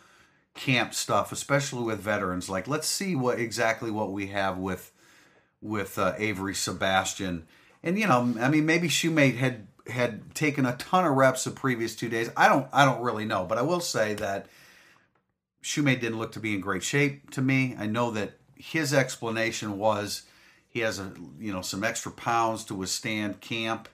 camp 0.58 0.92
stuff, 0.92 1.30
especially 1.30 1.84
with 1.84 2.00
veterans. 2.00 2.50
Like, 2.50 2.66
let's 2.66 2.88
see 2.88 3.14
what 3.14 3.38
exactly 3.38 3.90
what 3.90 4.12
we 4.12 4.26
have 4.28 4.58
with 4.58 4.92
with 5.60 5.98
uh, 5.98 6.14
Avery 6.18 6.54
Sebastian, 6.54 7.46
and 7.82 7.98
you 7.98 8.06
know, 8.06 8.34
I 8.40 8.48
mean, 8.48 8.66
maybe 8.66 8.88
Shumate 8.88 9.36
had 9.36 9.68
had 9.86 10.34
taken 10.34 10.66
a 10.66 10.76
ton 10.76 11.06
of 11.06 11.14
reps 11.14 11.44
the 11.44 11.50
previous 11.50 11.96
two 11.96 12.08
days. 12.08 12.30
I 12.36 12.48
don't, 12.48 12.66
I 12.72 12.84
don't 12.84 13.00
really 13.00 13.24
know, 13.24 13.44
but 13.44 13.56
I 13.56 13.62
will 13.62 13.80
say 13.80 14.14
that 14.14 14.46
Shumate 15.62 16.00
didn't 16.00 16.18
look 16.18 16.32
to 16.32 16.40
be 16.40 16.54
in 16.54 16.60
great 16.60 16.82
shape 16.82 17.30
to 17.30 17.40
me. 17.40 17.74
I 17.78 17.86
know 17.86 18.10
that 18.10 18.32
his 18.54 18.92
explanation 18.92 19.78
was 19.78 20.22
he 20.68 20.80
has 20.80 20.98
a 20.98 21.12
you 21.38 21.52
know 21.52 21.62
some 21.62 21.84
extra 21.84 22.12
pounds 22.12 22.64
to 22.64 22.74
withstand 22.74 23.40
camp. 23.40 23.88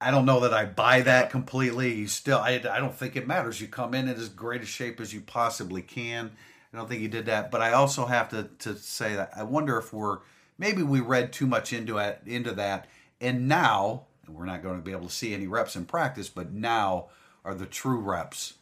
I 0.00 0.10
don't 0.10 0.26
know 0.26 0.40
that 0.40 0.52
I 0.52 0.66
buy 0.66 1.00
that 1.02 1.30
completely. 1.30 1.94
You 1.94 2.06
still, 2.06 2.38
I, 2.38 2.54
I 2.70 2.78
don't 2.78 2.94
think 2.94 3.16
it 3.16 3.26
matters. 3.26 3.60
You 3.60 3.68
come 3.68 3.94
in 3.94 4.08
in 4.08 4.16
as 4.16 4.28
great 4.28 4.62
a 4.62 4.66
shape 4.66 5.00
as 5.00 5.14
you 5.14 5.20
possibly 5.20 5.82
can. 5.82 6.32
I 6.72 6.76
don't 6.76 6.88
think 6.88 7.00
he 7.00 7.08
did 7.08 7.26
that, 7.26 7.50
but 7.50 7.62
I 7.62 7.72
also 7.72 8.04
have 8.04 8.28
to 8.30 8.50
to 8.58 8.76
say 8.76 9.14
that 9.14 9.30
I 9.34 9.42
wonder 9.44 9.78
if 9.78 9.92
we're 9.94 10.18
maybe 10.58 10.82
we 10.82 11.00
read 11.00 11.32
too 11.32 11.46
much 11.46 11.72
into 11.72 11.96
it 11.96 12.20
into 12.26 12.52
that, 12.52 12.86
and 13.20 13.48
now 13.48 14.04
and 14.26 14.36
we're 14.36 14.44
not 14.44 14.62
going 14.62 14.76
to 14.76 14.82
be 14.82 14.92
able 14.92 15.06
to 15.06 15.14
see 15.14 15.32
any 15.32 15.46
reps 15.46 15.76
in 15.76 15.86
practice, 15.86 16.28
but 16.28 16.52
now 16.52 17.06
are 17.44 17.54
the 17.54 17.66
true 17.66 17.98
reps 17.98 18.54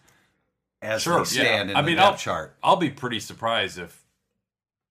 as 0.83 1.03
Sure, 1.03 1.19
they 1.19 1.25
stand 1.25 1.71
yeah. 1.71 1.73
in 1.73 1.77
I 1.77 1.83
mean, 1.83 1.97
the 1.97 2.03
I'll, 2.03 2.11
depth 2.13 2.23
chart. 2.23 2.57
I'll 2.63 2.77
be 2.77 2.91
pretty 2.91 3.19
surprised 3.19 3.79
if 3.79 4.04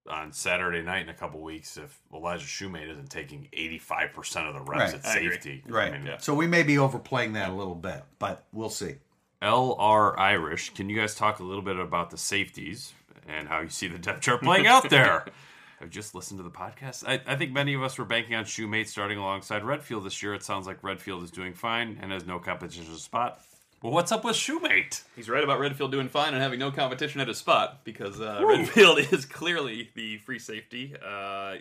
on 0.09 0.33
Saturday 0.33 0.81
night 0.81 1.03
in 1.03 1.09
a 1.09 1.13
couple 1.13 1.41
weeks 1.41 1.77
if 1.77 1.97
Elijah 2.13 2.45
Shumate 2.45 2.89
isn't 2.91 3.09
taking 3.09 3.47
85% 3.53 4.47
of 4.49 4.53
the 4.53 4.61
reps 4.61 4.93
Right. 4.93 4.99
at 5.01 5.05
I 5.05 5.17
agree. 5.17 5.31
safety. 5.31 5.63
Right. 5.67 5.93
I 5.93 5.97
mean, 5.97 6.13
So 6.19 6.33
we 6.33 6.45
may 6.47 6.63
be 6.63 6.77
overplaying 6.77 7.33
that 7.33 7.49
a 7.49 7.53
little 7.53 7.75
bit, 7.75 8.03
but 8.19 8.43
we'll 8.51 8.69
see. 8.69 8.95
LR 9.41 10.17
Irish, 10.17 10.71
can 10.73 10.89
you 10.89 10.95
guys 10.97 11.15
talk 11.15 11.39
a 11.39 11.43
little 11.43 11.61
bit 11.61 11.77
about 11.77 12.09
the 12.09 12.17
safeties 12.17 12.93
and 13.27 13.47
how 13.47 13.61
you 13.61 13.69
see 13.69 13.87
the 13.87 13.97
depth 13.99 14.21
chart 14.21 14.41
playing 14.41 14.67
out 14.67 14.89
there? 14.89 15.25
I've 15.81 15.89
just 15.89 16.15
listened 16.15 16.39
to 16.39 16.43
the 16.43 16.49
podcast. 16.51 17.03
I, 17.05 17.19
I 17.27 17.35
think 17.35 17.51
many 17.51 17.73
of 17.73 17.83
us 17.83 17.97
were 17.97 18.05
banking 18.05 18.35
on 18.35 18.45
Shumate 18.45 18.87
starting 18.87 19.17
alongside 19.17 19.65
Redfield 19.65 20.05
this 20.05 20.23
year. 20.23 20.33
It 20.33 20.41
sounds 20.43 20.65
like 20.65 20.81
Redfield 20.81 21.23
is 21.23 21.31
doing 21.31 21.53
fine 21.53 21.97
and 22.01 22.11
has 22.13 22.25
no 22.25 22.39
competition 22.39 22.85
to 22.85 22.97
spot. 22.97 23.41
Well, 23.83 23.91
what's 23.91 24.13
up 24.13 24.23
with 24.23 24.37
Shumate? 24.37 25.03
He's 25.13 25.27
right 25.27 25.43
about 25.43 25.59
Redfield 25.59 25.91
doing 25.91 26.07
fine 26.07 26.33
and 26.33 26.41
having 26.41 26.57
no 26.57 26.71
competition 26.71 27.19
at 27.19 27.27
his 27.27 27.37
spot 27.37 27.83
because 27.83 28.21
uh, 28.21 28.41
Redfield 28.41 28.99
is 29.11 29.25
clearly 29.25 29.89
the 29.93 30.19
free 30.19 30.39
safety. 30.39 30.95
Uh, 30.95 31.55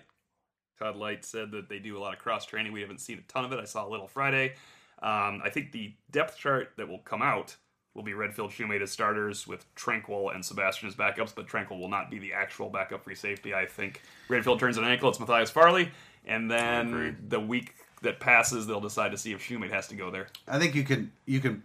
Todd 0.78 0.94
Lyght 0.94 1.24
said 1.24 1.50
that 1.50 1.68
they 1.68 1.80
do 1.80 1.98
a 1.98 2.00
lot 2.00 2.12
of 2.12 2.20
cross 2.20 2.46
training. 2.46 2.70
We 2.70 2.80
haven't 2.80 3.00
seen 3.00 3.18
a 3.18 3.22
ton 3.22 3.44
of 3.44 3.50
it. 3.50 3.58
I 3.58 3.64
saw 3.64 3.88
a 3.88 3.90
little 3.90 4.06
Friday. 4.06 4.54
Um, 5.02 5.42
I 5.44 5.50
think 5.50 5.72
the 5.72 5.94
depth 6.12 6.38
chart 6.38 6.74
that 6.76 6.88
will 6.88 7.00
come 7.00 7.22
out 7.22 7.56
will 7.92 8.04
be 8.04 8.14
Redfield 8.14 8.52
Shumate 8.52 8.82
as 8.82 8.92
starters 8.92 9.48
with 9.48 9.66
Tranquill 9.74 10.32
and 10.32 10.44
Sebastian 10.44 10.88
as 10.88 10.94
backups, 10.94 11.34
but 11.34 11.48
Tranquill 11.48 11.80
will 11.80 11.88
not 11.88 12.08
be 12.08 12.20
the 12.20 12.32
actual 12.32 12.70
backup 12.70 13.02
free 13.02 13.16
safety. 13.16 13.52
I 13.52 13.66
think 13.66 14.00
Redfield 14.28 14.60
turns 14.60 14.78
an 14.78 14.84
ankle, 14.84 15.08
it's 15.08 15.18
Matthias 15.18 15.50
Farley, 15.50 15.90
and 16.24 16.48
then 16.48 17.16
the 17.26 17.40
week 17.40 17.74
that 18.02 18.20
passes, 18.20 18.68
they'll 18.68 18.80
decide 18.80 19.10
to 19.10 19.18
see 19.18 19.32
if 19.32 19.40
Shumate 19.40 19.72
has 19.72 19.88
to 19.88 19.96
go 19.96 20.12
there. 20.12 20.28
I 20.46 20.60
think 20.60 20.76
you 20.76 20.84
can 20.84 21.10
you 21.26 21.40
can 21.40 21.64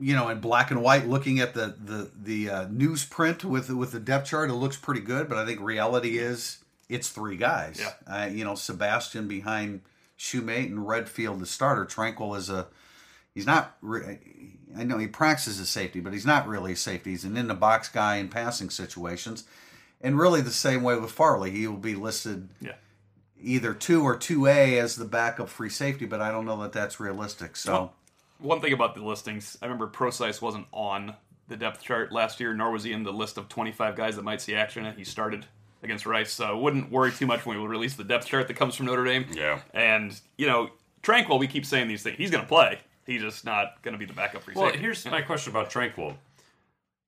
you 0.00 0.14
know 0.16 0.28
in 0.30 0.40
black 0.40 0.70
and 0.70 0.82
white 0.82 1.06
looking 1.06 1.38
at 1.40 1.52
the 1.54 1.76
the 1.84 2.10
the 2.20 2.50
uh, 2.50 2.66
newsprint 2.66 3.44
with 3.44 3.68
with 3.70 3.92
the 3.92 4.00
depth 4.00 4.28
chart 4.28 4.50
it 4.50 4.54
looks 4.54 4.76
pretty 4.76 5.00
good 5.02 5.28
but 5.28 5.36
I 5.38 5.44
think 5.46 5.60
reality 5.60 6.18
is 6.18 6.58
it's 6.88 7.08
three 7.10 7.36
guys. 7.36 7.78
Yeah. 7.80 7.92
uh, 8.24 8.26
you 8.26 8.44
know 8.44 8.54
Sebastian 8.56 9.28
behind 9.28 9.82
Shumate 10.18 10.66
and 10.66 10.86
Redfield 10.88 11.38
the 11.40 11.46
starter. 11.46 11.84
Tranquill 11.86 12.36
is 12.36 12.50
a 12.50 12.66
he's 13.34 13.46
not 13.46 13.76
re- 13.82 14.18
I 14.76 14.84
know 14.84 14.98
he 14.98 15.06
practices 15.06 15.60
a 15.60 15.66
safety 15.66 16.00
but 16.00 16.12
he's 16.12 16.26
not 16.26 16.48
really 16.48 16.72
a 16.72 16.76
safety. 16.76 17.10
He's 17.10 17.24
an 17.24 17.36
in 17.36 17.48
the 17.48 17.54
box 17.54 17.88
guy 17.88 18.16
in 18.16 18.28
passing 18.28 18.70
situations. 18.70 19.44
And 20.00 20.18
really 20.18 20.40
the 20.40 20.50
same 20.50 20.82
way 20.82 20.96
with 20.96 21.12
Farley. 21.12 21.50
He 21.50 21.66
will 21.66 21.76
be 21.76 21.94
listed 21.94 22.48
Yeah. 22.60 22.72
either 23.38 23.74
2 23.74 24.02
or 24.02 24.16
2A 24.16 24.78
as 24.82 24.96
the 24.96 25.04
backup 25.04 25.48
free 25.50 25.68
safety 25.70 26.06
but 26.06 26.20
I 26.22 26.30
don't 26.30 26.46
know 26.46 26.60
that 26.62 26.72
that's 26.72 26.98
realistic. 26.98 27.54
So 27.56 27.92
One 28.40 28.60
thing 28.60 28.72
about 28.72 28.94
the 28.94 29.02
listings, 29.04 29.56
I 29.60 29.66
remember 29.66 29.86
Prosise 29.86 30.40
wasn't 30.40 30.66
on 30.72 31.14
the 31.48 31.56
depth 31.56 31.82
chart 31.82 32.12
last 32.12 32.40
year, 32.40 32.54
nor 32.54 32.70
was 32.70 32.84
he 32.84 32.92
in 32.92 33.02
the 33.02 33.12
list 33.12 33.36
of 33.36 33.48
25 33.48 33.96
guys 33.96 34.16
that 34.16 34.22
might 34.22 34.40
see 34.40 34.54
action. 34.54 34.92
He 34.96 35.04
started 35.04 35.46
against 35.82 36.06
Rice, 36.06 36.32
so 36.32 36.56
wouldn't 36.58 36.90
worry 36.90 37.10
too 37.12 37.26
much 37.26 37.44
when 37.46 37.60
we 37.60 37.66
release 37.66 37.94
the 37.96 38.04
depth 38.04 38.26
chart 38.26 38.48
that 38.48 38.54
comes 38.54 38.74
from 38.76 38.86
Notre 38.86 39.04
Dame. 39.04 39.26
Yeah. 39.32 39.60
And 39.74 40.18
you 40.38 40.46
know, 40.46 40.70
Tranquill, 41.02 41.38
we 41.38 41.46
keep 41.48 41.64
saying 41.66 41.88
these 41.88 42.02
things. 42.02 42.16
He's 42.18 42.30
going 42.30 42.42
to 42.44 42.48
play. 42.48 42.78
He's 43.06 43.22
just 43.22 43.44
not 43.44 43.82
going 43.82 43.92
to 43.94 43.98
be 43.98 44.04
the 44.04 44.12
backup 44.12 44.42
for 44.42 44.52
Well, 44.54 44.66
safety. 44.66 44.80
here's 44.80 45.04
my 45.06 45.22
question 45.22 45.50
about 45.52 45.70
Tranquill. 45.70 46.14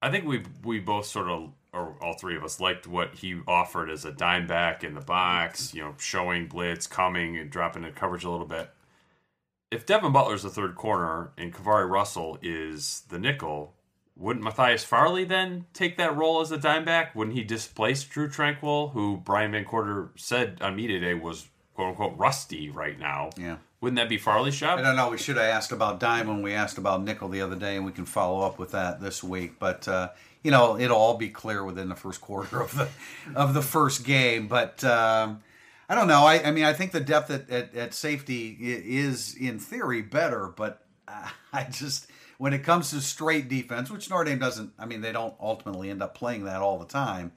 I 0.01 0.11
think 0.11 0.25
we 0.27 0.43
we 0.65 0.81
both 0.81 1.07
sort 1.07 1.29
of, 1.29 1.51
or 1.73 1.95
all 2.01 2.15
three 2.15 2.37
of 2.37 2.43
us, 2.43 2.59
liked 2.59 2.87
what 2.89 3.15
he 3.15 3.41
offered 3.47 3.91
as 3.91 4.05
a 4.05 4.11
dime 4.11 4.47
back 4.47 4.83
in 4.83 4.95
the 4.95 5.01
box. 5.01 5.73
You 5.75 5.83
know, 5.83 5.95
showing 5.99 6.47
blitz, 6.49 6.87
coming 6.87 7.37
and 7.39 7.51
dropping 7.51 7.83
the 7.83 7.91
coverage 7.91 8.25
a 8.25 8.31
little 8.31 8.47
bit. 8.47 8.69
If 9.73 9.87
Devin 9.87 10.13
Butler's 10.13 10.43
the 10.43 10.51
third 10.51 10.75
corner 10.75 11.33
and 11.39 11.51
KeiVarae 11.51 11.89
Russell 11.89 12.39
is 12.43 13.05
the 13.09 13.19
nickel, 13.19 13.73
wouldn't 14.15 14.45
Matthias 14.45 14.85
Farley 14.85 15.25
then 15.25 15.65
take 15.73 15.97
that 15.97 16.15
role 16.15 16.43
as 16.43 16.53
a 16.53 16.59
dime 16.59 16.85
back? 16.85 17.15
Wouldn't 17.15 17.35
he 17.35 17.43
displace 17.43 18.05
Drue 18.05 18.29
Tranquill, 18.29 18.93
who 18.93 19.17
Brian 19.25 19.53
Van 19.53 19.65
Gorder 19.65 20.11
said 20.15 20.59
on 20.61 20.77
media 20.77 21.01
day 21.01 21.15
was 21.15 21.49
quote 21.75 21.89
unquote 21.89 22.19
rusty 22.19 22.69
right 22.69 22.99
now? 22.99 23.31
Yeah. 23.39 23.57
Wouldn't 23.81 23.97
that 23.97 24.11
be 24.11 24.19
Farley's 24.19 24.59
job? 24.59 24.79
I 24.79 24.83
don't 24.83 24.95
know. 24.95 25.09
We 25.09 25.17
should 25.17 25.37
have 25.37 25.47
asked 25.47 25.73
about 25.73 25.99
dime 25.99 26.29
when 26.29 26.43
we 26.43 26.53
asked 26.53 26.77
about 26.77 27.03
nickel 27.03 27.31
the 27.31 27.41
other 27.41 27.57
day, 27.57 27.77
and 27.77 27.87
we 27.87 27.93
can 27.93 28.05
follow 28.05 28.47
up 28.47 28.59
with 28.59 28.73
that 28.73 29.01
this 29.01 29.25
week. 29.25 29.59
But 29.59 29.89
uh, 29.89 30.11
you 30.43 30.51
know, 30.51 30.79
it'll 30.79 30.99
all 30.99 31.17
be 31.17 31.31
clear 31.31 31.65
within 31.65 31.89
the 31.89 31.97
first 31.97 32.21
quarter 32.21 32.61
of 32.61 32.77
the 32.77 32.89
of 33.35 33.55
the 33.55 33.63
first 33.63 34.05
game. 34.05 34.49
But 34.49 34.85
um, 34.85 35.43
I 35.93 35.95
don't 35.95 36.09
know. 36.09 36.25
I, 36.25 36.43
I 36.45 36.51
mean, 36.53 36.65
I 36.65 36.73
think 36.73 36.93
the 36.93 37.01
depth 37.01 37.31
at, 37.31 37.51
at, 37.51 37.75
at 37.75 37.93
safety 37.93 38.57
is 38.59 39.35
in 39.35 39.59
theory 39.59 40.01
better, 40.01 40.49
but 40.49 40.87
uh, 41.07 41.29
I 41.53 41.65
just 41.65 42.11
when 42.39 42.55
it 42.55 42.65
comes 42.65 42.89
to 42.91 43.03
straight 43.03 43.51
defense, 43.51 43.91
which 43.91 44.09
Notre 44.09 44.25
Dame 44.25 44.39
doesn't. 44.39 44.73
I 44.79 44.87
mean, 44.87 45.03
they 45.03 45.13
don't 45.13 45.35
ultimately 45.39 45.91
end 45.91 46.03
up 46.03 46.15
playing 46.15 46.45
that 46.45 46.63
all 46.63 46.79
the 46.79 46.87
time. 46.87 47.33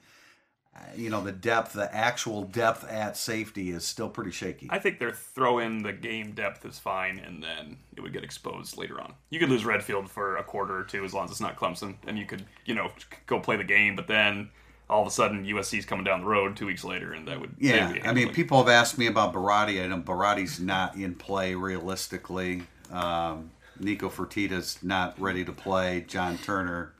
Uh, 0.74 0.78
you 0.96 1.10
know, 1.10 1.22
the 1.22 1.32
depth, 1.32 1.74
the 1.74 1.94
actual 1.94 2.44
depth 2.44 2.88
at 2.88 3.18
safety 3.18 3.72
is 3.72 3.84
still 3.84 4.08
pretty 4.08 4.30
shaky. 4.30 4.68
I 4.70 4.78
think 4.78 5.00
their 5.00 5.12
throw 5.12 5.58
in 5.58 5.82
the 5.82 5.92
game 5.92 6.32
depth 6.32 6.64
is 6.64 6.78
fine, 6.78 7.18
and 7.18 7.42
then 7.42 7.76
it 7.94 8.00
would 8.00 8.14
get 8.14 8.24
exposed 8.24 8.78
later 8.78 8.98
on. 8.98 9.12
You 9.28 9.38
could 9.38 9.50
lose 9.50 9.66
Redfield 9.66 10.10
for 10.10 10.38
a 10.38 10.42
quarter 10.42 10.78
or 10.78 10.84
two 10.84 11.04
as 11.04 11.12
long 11.12 11.26
as 11.26 11.30
it's 11.30 11.40
not 11.42 11.58
Clemson, 11.58 11.96
and 12.06 12.18
you 12.18 12.24
could, 12.24 12.46
you 12.64 12.74
know, 12.74 12.90
go 13.26 13.38
play 13.38 13.56
the 13.56 13.64
game. 13.64 13.96
But 13.96 14.06
then 14.06 14.48
all 14.88 15.02
of 15.02 15.08
a 15.08 15.10
sudden, 15.10 15.44
USC's 15.44 15.84
coming 15.84 16.04
down 16.04 16.20
the 16.20 16.26
road 16.26 16.56
two 16.56 16.66
weeks 16.66 16.84
later, 16.84 17.12
and 17.12 17.26
that 17.28 17.40
would 17.40 17.54
Yeah, 17.58 17.92
be 17.92 18.02
I 18.02 18.12
mean, 18.12 18.32
people 18.32 18.58
have 18.58 18.68
asked 18.68 18.98
me 18.98 19.06
about 19.06 19.32
Baratti. 19.32 19.82
I 19.82 19.86
know 19.88 19.98
Baratti's 19.98 20.60
not 20.60 20.96
in 20.96 21.14
play 21.14 21.54
realistically. 21.54 22.62
Um, 22.92 23.50
Nicco 23.80 24.10
Fertitta's 24.10 24.78
not 24.82 25.20
ready 25.20 25.44
to 25.44 25.52
play. 25.52 26.04
John 26.06 26.38
Turner, 26.38 26.92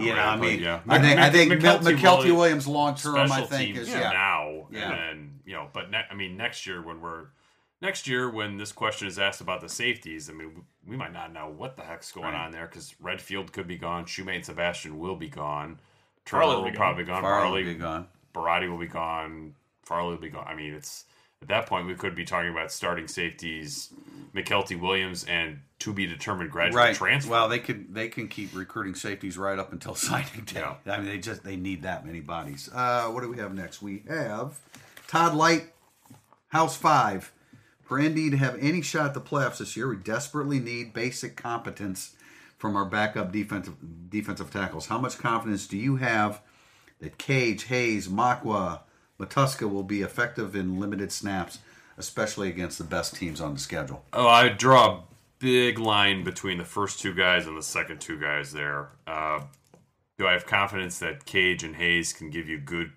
you 0.00 0.14
know, 0.14 0.20
I 0.20 0.36
mean, 0.36 0.60
yeah. 0.60 0.80
I 0.88 0.98
think, 0.98 1.20
I 1.20 1.30
think 1.30 1.52
Mykelti 1.52 1.96
Mykelti 1.96 2.36
Williams 2.36 2.66
long 2.66 2.94
term, 2.94 3.16
I 3.16 3.26
special 3.26 3.46
think, 3.46 3.74
teams 3.74 3.88
is 3.88 3.94
yeah. 3.94 4.10
now, 4.12 4.66
Yeah. 4.70 4.90
and 4.90 4.92
then 4.92 5.40
you 5.46 5.52
know, 5.54 5.68
but 5.72 5.90
ne- 5.90 6.06
I 6.10 6.14
mean, 6.14 6.36
next 6.36 6.66
year 6.66 6.82
when 6.82 7.00
we're 7.00 7.26
next 7.80 8.06
year 8.08 8.30
when 8.30 8.56
this 8.56 8.72
question 8.72 9.06
is 9.08 9.18
asked 9.18 9.40
about 9.40 9.60
the 9.60 9.68
safeties, 9.68 10.28
I 10.28 10.32
mean, 10.32 10.64
we 10.86 10.96
might 10.96 11.12
not 11.12 11.32
know 11.32 11.48
what 11.48 11.76
the 11.76 11.82
heck's 11.82 12.12
going 12.12 12.34
on 12.34 12.50
there 12.50 12.66
because 12.66 12.94
Redfield 13.00 13.52
could 13.52 13.68
be 13.68 13.76
gone, 13.76 14.04
Shumate 14.06 14.36
and 14.36 14.44
Sebastian 14.46 14.98
will 14.98 15.16
be 15.16 15.28
gone, 15.28 15.78
Turner 15.78 15.80
Farley 16.26 16.54
will 16.56 16.62
will 16.64 16.70
be 16.70 16.76
probably 16.76 17.04
be 17.04 17.08
gone, 17.08 17.22
Farley 17.22 17.40
Farley, 17.42 17.64
will 17.64 17.72
be 17.74 17.78
gone. 17.78 18.06
Baratti 18.34 18.70
will 18.70 18.78
be 18.78 18.86
gone, 18.86 19.54
Farley 19.84 20.10
will 20.14 20.20
be 20.20 20.28
gone. 20.30 20.46
I 20.48 20.54
mean, 20.54 20.72
it's 20.74 21.04
at 21.42 21.48
that 21.48 21.66
point 21.66 21.86
we 21.86 21.94
could 21.94 22.14
be 22.14 22.24
talking 22.24 22.50
about 22.50 22.72
starting 22.72 23.06
safeties, 23.06 23.92
Mykelti 24.34 24.80
Williams, 24.80 25.24
and 25.24 25.60
to 25.80 25.92
be 25.92 26.06
determined 26.06 26.50
graduate 26.50 26.82
Right. 26.82 26.94
transfer. 26.96 27.30
Well, 27.30 27.48
they 27.48 27.58
could 27.58 27.94
they 27.94 28.08
can 28.08 28.28
keep 28.28 28.54
recruiting 28.54 28.94
safeties 28.94 29.36
right 29.36 29.58
up 29.58 29.72
until 29.72 29.94
signing 29.94 30.44
day. 30.46 30.60
Yeah. 30.60 30.76
I 30.94 30.96
mean, 30.98 31.06
they 31.06 31.18
just 31.18 31.44
they 31.44 31.56
need 31.56 31.82
that 31.82 32.06
many 32.06 32.20
bodies. 32.20 32.70
Uh, 32.72 33.08
what 33.08 33.22
do 33.22 33.28
we 33.28 33.36
have 33.38 33.54
next? 33.54 33.82
We 33.82 34.02
have 34.08 34.58
Todd 35.06 35.34
Light, 35.34 35.72
House 36.48 36.76
Five. 36.76 37.32
For 37.82 38.00
ND 38.00 38.30
to 38.30 38.38
have 38.38 38.56
any 38.60 38.80
shot 38.80 39.04
at 39.08 39.14
the 39.14 39.20
playoffs 39.20 39.58
this 39.58 39.76
year, 39.76 39.86
we 39.86 39.96
desperately 39.96 40.58
need 40.58 40.94
basic 40.94 41.36
competence 41.36 42.16
from 42.64 42.76
our 42.76 42.86
backup 42.86 43.30
defensive 43.30 43.74
defensive 44.08 44.50
tackles. 44.50 44.86
How 44.86 44.96
much 44.96 45.18
confidence 45.18 45.66
do 45.66 45.76
you 45.76 45.96
have 45.96 46.40
that 46.98 47.18
Cage, 47.18 47.64
Hayes, 47.64 48.08
Mokwuah, 48.08 48.80
Matuska 49.20 49.70
will 49.70 49.82
be 49.82 50.00
effective 50.00 50.56
in 50.56 50.80
limited 50.80 51.12
snaps, 51.12 51.58
especially 51.98 52.48
against 52.48 52.78
the 52.78 52.84
best 52.84 53.16
teams 53.16 53.38
on 53.38 53.52
the 53.52 53.60
schedule? 53.60 54.02
Oh, 54.14 54.26
I 54.26 54.48
draw 54.48 54.86
a 54.86 55.02
big 55.40 55.78
line 55.78 56.24
between 56.24 56.56
the 56.56 56.64
first 56.64 57.00
two 57.00 57.12
guys 57.12 57.46
and 57.46 57.54
the 57.54 57.62
second 57.62 58.00
two 58.00 58.18
guys 58.18 58.50
there. 58.50 58.88
Uh, 59.06 59.42
do 60.16 60.26
I 60.26 60.32
have 60.32 60.46
confidence 60.46 60.98
that 61.00 61.26
Cage 61.26 61.64
and 61.64 61.76
Hayes 61.76 62.14
can 62.14 62.30
give 62.30 62.48
you 62.48 62.56
good 62.56 62.92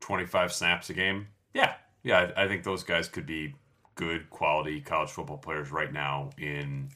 25 0.00 0.52
snaps 0.52 0.90
a 0.90 0.92
game? 0.92 1.28
Yeah. 1.54 1.76
Yeah, 2.02 2.30
I, 2.36 2.44
I 2.44 2.46
think 2.46 2.62
those 2.62 2.84
guys 2.84 3.08
could 3.08 3.24
be 3.24 3.54
good 3.94 4.28
quality 4.28 4.82
college 4.82 5.08
football 5.08 5.38
players 5.38 5.72
right 5.72 5.94
now 5.94 6.28
in 6.36 6.90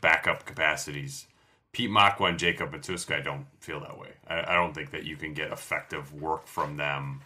backup 0.00 0.44
capacities. 0.44 1.26
Pete 1.72 1.90
Mokwuah 1.90 2.30
and 2.30 2.38
Jacob 2.38 2.72
Matuska, 2.72 3.16
I 3.16 3.20
don't 3.20 3.46
feel 3.60 3.80
that 3.80 3.98
way. 3.98 4.08
I, 4.26 4.52
I, 4.52 4.54
don't 4.54 4.74
think 4.74 4.90
that 4.90 5.04
you 5.04 5.16
can 5.16 5.34
get 5.34 5.52
effective 5.52 6.12
work 6.14 6.46
from 6.46 6.76
them 6.76 7.20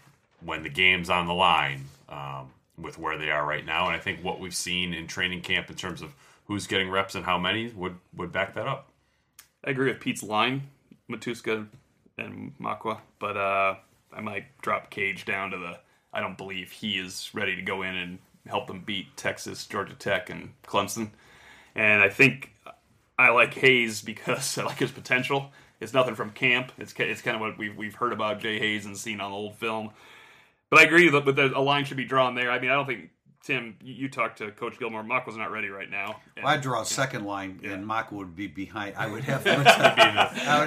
when 0.44 0.62
the 0.62 0.68
game's 0.68 1.08
on 1.08 1.26
the 1.26 1.32
line 1.32 1.84
um, 2.08 2.50
with 2.76 2.98
where 2.98 3.16
they 3.16 3.30
are 3.30 3.46
right 3.46 3.64
now. 3.64 3.86
And 3.86 3.94
I 3.94 3.98
think 3.98 4.22
what 4.22 4.40
we've 4.40 4.54
seen 4.54 4.92
in 4.92 5.06
training 5.06 5.42
camp 5.42 5.70
in 5.70 5.76
terms 5.76 6.02
of 6.02 6.14
who's 6.46 6.66
getting 6.66 6.90
reps 6.90 7.14
and 7.14 7.24
how 7.24 7.38
many 7.38 7.68
would, 7.68 7.96
would 8.16 8.32
back 8.32 8.54
that 8.54 8.66
up. 8.66 8.88
I 9.64 9.70
agree 9.70 9.88
with 9.88 10.00
Pete's 10.00 10.24
line, 10.24 10.62
Matuska 11.08 11.68
and 12.18 12.52
Mokwuah, 12.60 12.98
but 13.20 13.36
uh, 13.36 13.76
I 14.12 14.20
might 14.20 14.58
drop 14.60 14.90
Cage 14.90 15.24
down 15.24 15.52
to 15.52 15.58
the 15.58 15.78
I 16.12 16.20
don't 16.20 16.36
believe 16.36 16.70
he 16.70 16.98
is 16.98 17.30
ready 17.32 17.56
to 17.56 17.62
go 17.62 17.82
in 17.82 17.96
and 17.96 18.18
help 18.46 18.66
them 18.66 18.82
beat 18.84 19.16
Texas, 19.16 19.66
Georgia 19.66 19.94
Tech, 19.94 20.28
and 20.28 20.50
Clemson. 20.62 21.10
And 21.74 22.02
I 22.02 22.08
think 22.08 22.52
I 23.18 23.30
like 23.30 23.54
Hayes 23.54 24.02
because 24.02 24.58
I 24.58 24.64
like 24.64 24.78
his 24.78 24.90
potential. 24.90 25.50
It's 25.80 25.92
nothing 25.92 26.14
from 26.14 26.30
camp. 26.30 26.72
It's 26.78 26.94
it's 26.98 27.22
kind 27.22 27.34
of 27.34 27.40
what 27.40 27.58
we've 27.58 27.76
we've 27.76 27.94
heard 27.94 28.12
about 28.12 28.40
Jay 28.40 28.58
Hayes 28.58 28.86
and 28.86 28.96
seen 28.96 29.20
on 29.20 29.32
old 29.32 29.56
film. 29.56 29.90
But 30.70 30.80
I 30.80 30.84
agree 30.84 31.08
that 31.08 31.52
a 31.54 31.60
line 31.60 31.84
should 31.84 31.96
be 31.96 32.04
drawn 32.04 32.34
there. 32.34 32.50
I 32.50 32.58
mean, 32.58 32.70
I 32.70 32.74
don't 32.74 32.86
think 32.86 33.10
Tim, 33.44 33.76
you, 33.82 34.08
talked 34.08 34.38
to 34.38 34.52
Coach 34.52 34.78
Gilmore. 34.78 35.02
Mock 35.02 35.26
was 35.26 35.36
not 35.36 35.50
ready 35.50 35.68
right 35.68 35.90
now. 35.90 36.20
And, 36.36 36.44
well, 36.44 36.54
I'd 36.54 36.60
draw 36.60 36.82
a 36.82 36.86
second 36.86 37.24
line, 37.24 37.58
yeah. 37.62 37.72
and 37.72 37.84
Mock 37.84 38.12
would 38.12 38.36
be 38.36 38.46
behind. 38.46 38.94
I 38.96 39.08
would 39.08 39.24
have, 39.24 39.44
I 39.46 39.56
would 39.56 39.66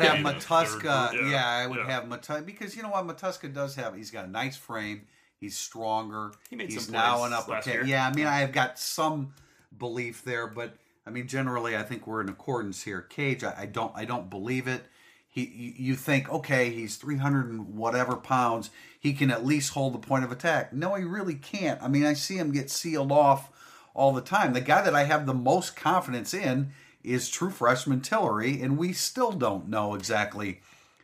have 0.01 0.17
Matuska. 0.17 1.13
Yeah. 1.13 1.29
yeah. 1.29 1.47
I 1.47 1.67
would 1.67 1.79
yeah. 1.79 1.89
have 1.89 2.03
Matuska 2.03 2.45
because 2.45 2.75
you 2.75 2.83
know 2.83 2.89
what 2.89 3.07
Matuska 3.07 3.53
does 3.53 3.75
have. 3.75 3.95
He's 3.95 4.11
got 4.11 4.25
a 4.25 4.29
nice 4.29 4.57
frame. 4.57 5.03
He's 5.39 5.57
stronger. 5.57 6.33
He 6.49 6.55
made 6.55 6.69
he's 6.69 6.85
some 6.85 6.93
now 6.93 7.23
an 7.23 7.33
upper. 7.33 7.61
Yeah, 7.85 8.07
I 8.07 8.13
mean, 8.13 8.27
I've 8.27 8.51
got 8.51 8.77
some 8.77 9.33
belief 9.77 10.23
there, 10.23 10.47
but 10.47 10.75
I 11.05 11.11
mean, 11.11 11.27
generally, 11.27 11.77
I 11.77 11.83
think 11.83 12.07
we're 12.07 12.21
in 12.21 12.29
accordance 12.29 12.83
here. 12.83 13.01
Cage, 13.01 13.43
I, 13.43 13.53
I 13.59 13.65
don't, 13.65 13.91
I 13.95 14.05
don't 14.05 14.29
believe 14.29 14.67
it. 14.67 14.85
He, 15.27 15.75
you 15.77 15.95
think, 15.95 16.31
okay, 16.31 16.69
he's 16.71 16.95
300 16.95 17.49
and 17.49 17.75
whatever 17.75 18.15
pounds. 18.15 18.69
He 18.99 19.13
can 19.13 19.29
at 19.29 19.45
least 19.45 19.73
hold 19.73 19.93
the 19.93 19.99
point 19.99 20.23
of 20.23 20.31
attack. 20.31 20.71
No, 20.71 20.95
he 20.95 21.03
really 21.03 21.35
can't. 21.35 21.81
I 21.83 21.89
mean, 21.89 22.05
I 22.05 22.13
see 22.13 22.37
him 22.37 22.51
get 22.51 22.69
sealed 22.69 23.11
off 23.11 23.51
all 23.93 24.13
the 24.13 24.21
time. 24.21 24.53
The 24.53 24.61
guy 24.61 24.81
that 24.81 24.95
I 24.95 25.03
have 25.03 25.25
the 25.25 25.33
most 25.33 25.75
confidence 25.75 26.33
in 26.33 26.71
is 27.03 27.29
true 27.29 27.49
freshman 27.49 28.01
Tillery, 28.01 28.61
and 28.61 28.77
we 28.77 28.93
still 28.93 29.31
don't 29.31 29.69
know 29.69 29.93
exactly 29.93 30.61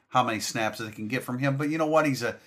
how 0.10 0.24
many 0.24 0.40
snaps 0.40 0.80
they 0.80 0.92
can 0.92 1.08
get 1.08 1.24
from 1.24 1.40
him. 1.40 1.58
But 1.58 1.70
you 1.70 1.78
know 1.78 1.86
what? 1.86 2.06
He's 2.06 2.24
a 2.24 2.38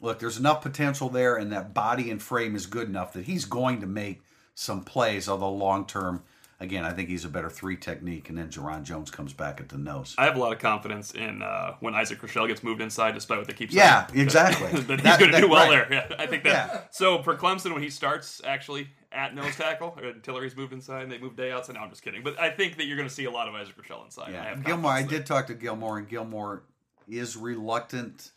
look. 0.00 0.18
There's 0.18 0.38
enough 0.38 0.62
potential 0.62 1.08
there, 1.08 1.36
and 1.36 1.52
that 1.52 1.74
body 1.74 2.10
and 2.10 2.20
frame 2.20 2.56
is 2.56 2.66
good 2.66 2.88
enough 2.88 3.12
that 3.12 3.24
he's 3.24 3.44
going 3.44 3.80
to 3.80 3.86
make 3.86 4.22
some 4.54 4.84
plays. 4.84 5.28
Although 5.28 5.52
long 5.52 5.86
term, 5.86 6.22
again, 6.60 6.84
I 6.84 6.92
think 6.92 7.08
he's 7.08 7.24
a 7.24 7.28
better 7.28 7.50
three 7.50 7.76
technique, 7.76 8.28
and 8.28 8.38
then 8.38 8.48
Jarron 8.50 8.82
Jones 8.84 9.10
comes 9.10 9.32
back 9.32 9.60
at 9.60 9.70
the 9.70 9.78
nose. 9.78 10.14
I 10.18 10.24
have 10.24 10.36
a 10.36 10.38
lot 10.38 10.52
of 10.52 10.58
confidence 10.58 11.12
in 11.12 11.42
uh, 11.42 11.74
when 11.80 11.94
Isaac 11.94 12.20
Rochell 12.20 12.46
gets 12.46 12.62
moved 12.62 12.80
inside, 12.80 13.14
despite 13.14 13.38
what 13.38 13.46
they 13.46 13.54
keep 13.54 13.72
saying. 13.72 13.78
Yeah, 13.78 14.06
exactly. 14.14 14.80
that, 14.82 15.00
he's 15.00 15.16
going 15.16 15.32
to 15.32 15.40
do 15.40 15.48
well 15.48 15.68
right. 15.68 15.88
there. 15.88 16.08
Yeah, 16.10 16.16
I 16.18 16.26
think 16.26 16.44
that. 16.44 16.70
Yeah. 16.72 16.80
So 16.90 17.22
for 17.22 17.36
Clemson, 17.36 17.72
when 17.72 17.82
he 17.82 17.90
starts 17.90 18.40
actually 18.44 18.88
at 19.10 19.34
nose 19.34 19.56
tackle, 19.56 19.96
until 20.02 20.40
he's 20.40 20.56
moved 20.56 20.72
inside, 20.72 21.02
and 21.02 21.10
they 21.10 21.18
move 21.18 21.36
day 21.36 21.50
outside. 21.50 21.74
No, 21.74 21.80
I'm 21.80 21.90
just 21.90 22.02
kidding. 22.02 22.22
But 22.22 22.38
I 22.38 22.50
think 22.50 22.76
that 22.76 22.86
you're 22.86 22.96
going 22.96 23.08
to 23.08 23.14
see 23.14 23.24
a 23.24 23.30
lot 23.30 23.48
of 23.48 23.54
Isaac 23.54 23.76
Rochell 23.76 24.04
inside. 24.04 24.32
Yeah, 24.32 24.54
I 24.56 24.60
Gilmore. 24.60 24.92
I 24.92 25.02
did 25.02 25.26
talk 25.26 25.46
to 25.48 25.54
Gilmore, 25.54 25.98
and 25.98 26.08
Gilmore 26.08 26.64
is 27.08 27.36
reluctant 27.36 28.30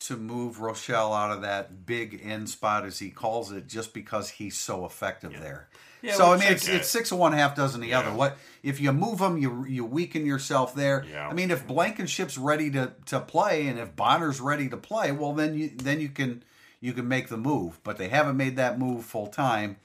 to 0.00 0.16
move 0.16 0.58
Rochell 0.58 1.12
out 1.12 1.32
of 1.32 1.42
that 1.42 1.84
big 1.84 2.20
end 2.22 2.48
spot, 2.48 2.84
as 2.84 2.98
he 2.98 3.10
calls 3.10 3.50
it, 3.52 3.66
just 3.66 3.92
because 3.92 4.30
he's 4.30 4.56
so 4.56 4.84
effective 4.86 5.32
yeah. 5.32 5.40
there. 5.40 5.68
Yeah, 6.00 6.14
so 6.14 6.32
I 6.32 6.38
mean, 6.38 6.52
it's, 6.52 6.68
it's 6.68 6.88
six 6.88 7.10
of 7.10 7.18
one, 7.18 7.32
half 7.32 7.56
dozen 7.56 7.80
the 7.80 7.88
yeah. 7.88 8.00
other. 8.00 8.12
What 8.12 8.38
if 8.62 8.80
you 8.80 8.92
move 8.92 9.18
them, 9.18 9.36
you 9.36 9.64
you 9.66 9.84
weaken 9.84 10.24
yourself 10.24 10.74
there. 10.74 11.04
Yeah. 11.10 11.28
I 11.28 11.34
mean, 11.34 11.50
if 11.50 11.66
Blankenship's 11.66 12.38
ready 12.38 12.70
to, 12.70 12.92
to 13.06 13.20
play, 13.20 13.66
and 13.66 13.78
if 13.78 13.96
Bonner's 13.96 14.40
ready 14.40 14.68
to 14.68 14.76
play, 14.76 15.10
well, 15.10 15.32
then 15.32 15.54
you 15.54 15.70
then 15.74 16.00
you 16.00 16.08
can 16.08 16.44
you 16.80 16.92
can 16.92 17.08
make 17.08 17.28
the 17.28 17.36
move. 17.36 17.80
But 17.82 17.98
they 17.98 18.08
haven't 18.08 18.36
made 18.36 18.56
that 18.56 18.78
move 18.78 19.04
full 19.04 19.26
time. 19.26 19.78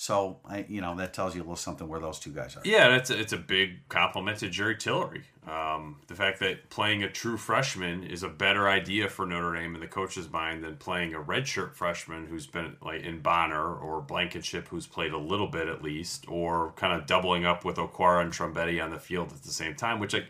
So 0.00 0.38
I, 0.48 0.64
you 0.68 0.80
know, 0.80 0.94
that 0.94 1.12
tells 1.12 1.34
you 1.34 1.40
a 1.40 1.42
little 1.42 1.56
something 1.56 1.88
where 1.88 1.98
those 1.98 2.20
two 2.20 2.30
guys 2.30 2.56
are. 2.56 2.62
Yeah, 2.64 2.94
it's 2.94 3.10
a, 3.10 3.18
it's 3.18 3.32
a 3.32 3.36
big 3.36 3.88
compliment 3.88 4.38
to 4.38 4.48
Jerry 4.48 4.76
Tillery. 4.76 5.24
Um, 5.44 5.96
the 6.06 6.14
fact 6.14 6.38
that 6.38 6.70
playing 6.70 7.02
a 7.02 7.10
true 7.10 7.36
freshman 7.36 8.04
is 8.04 8.22
a 8.22 8.28
better 8.28 8.68
idea 8.68 9.08
for 9.08 9.26
Notre 9.26 9.56
Dame 9.56 9.74
in 9.74 9.80
the 9.80 9.88
coach's 9.88 10.30
mind 10.30 10.62
than 10.62 10.76
playing 10.76 11.14
a 11.14 11.18
redshirt 11.18 11.74
freshman 11.74 12.26
who's 12.26 12.46
been 12.46 12.76
like 12.80 13.02
in 13.02 13.18
Bonner 13.18 13.74
or 13.74 14.00
Blankenship 14.00 14.68
who's 14.68 14.86
played 14.86 15.12
a 15.12 15.18
little 15.18 15.48
bit 15.48 15.66
at 15.66 15.82
least, 15.82 16.26
or 16.28 16.72
kind 16.76 16.92
of 16.92 17.08
doubling 17.08 17.44
up 17.44 17.64
with 17.64 17.74
Okwara 17.74 18.22
and 18.22 18.32
Trumbetti 18.32 18.80
on 18.80 18.92
the 18.92 19.00
field 19.00 19.32
at 19.32 19.42
the 19.42 19.50
same 19.50 19.74
time. 19.74 19.98
Which 19.98 20.14
I, 20.14 20.22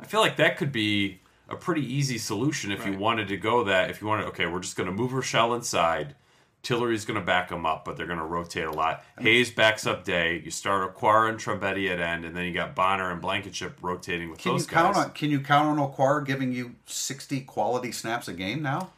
I 0.00 0.06
feel 0.06 0.20
like 0.20 0.36
that 0.36 0.56
could 0.56 0.72
be 0.72 1.20
a 1.50 1.56
pretty 1.56 1.84
easy 1.84 2.16
solution 2.16 2.72
if 2.72 2.80
right. 2.80 2.92
you 2.92 2.98
wanted 2.98 3.28
to 3.28 3.36
go 3.36 3.62
that. 3.64 3.90
If 3.90 4.00
you 4.00 4.06
wanted, 4.06 4.24
okay, 4.28 4.46
we're 4.46 4.60
just 4.60 4.74
going 4.76 4.88
to 4.88 4.94
move 4.94 5.10
Rochell 5.10 5.54
inside 5.54 6.14
Tillery's 6.62 7.04
going 7.04 7.18
to 7.18 7.26
back 7.26 7.48
them 7.48 7.66
up, 7.66 7.84
but 7.84 7.96
they're 7.96 8.06
going 8.06 8.20
to 8.20 8.24
rotate 8.24 8.64
a 8.64 8.70
lot. 8.70 9.04
Hayes 9.18 9.50
backs 9.50 9.84
up 9.84 10.04
Day. 10.04 10.40
You 10.44 10.50
start 10.52 10.94
Okwara 10.94 11.28
and 11.28 11.38
Trumbetti 11.38 11.90
at 11.90 11.98
end, 11.98 12.24
and 12.24 12.36
then 12.36 12.44
you 12.44 12.54
got 12.54 12.76
Bonner 12.76 13.10
and 13.10 13.20
Blankenship 13.20 13.78
rotating 13.82 14.30
with 14.30 14.38
can 14.38 14.52
those 14.52 14.62
you 14.62 14.68
guys. 14.68 14.94
Count 14.94 14.96
on, 14.96 15.10
can 15.10 15.30
you 15.30 15.40
count 15.40 15.68
on 15.68 15.92
Okwara 15.92 16.24
giving 16.24 16.52
you 16.52 16.76
60 16.86 17.40
quality 17.40 17.90
snaps 17.90 18.28
a 18.28 18.32
game 18.32 18.62
now? 18.62 18.90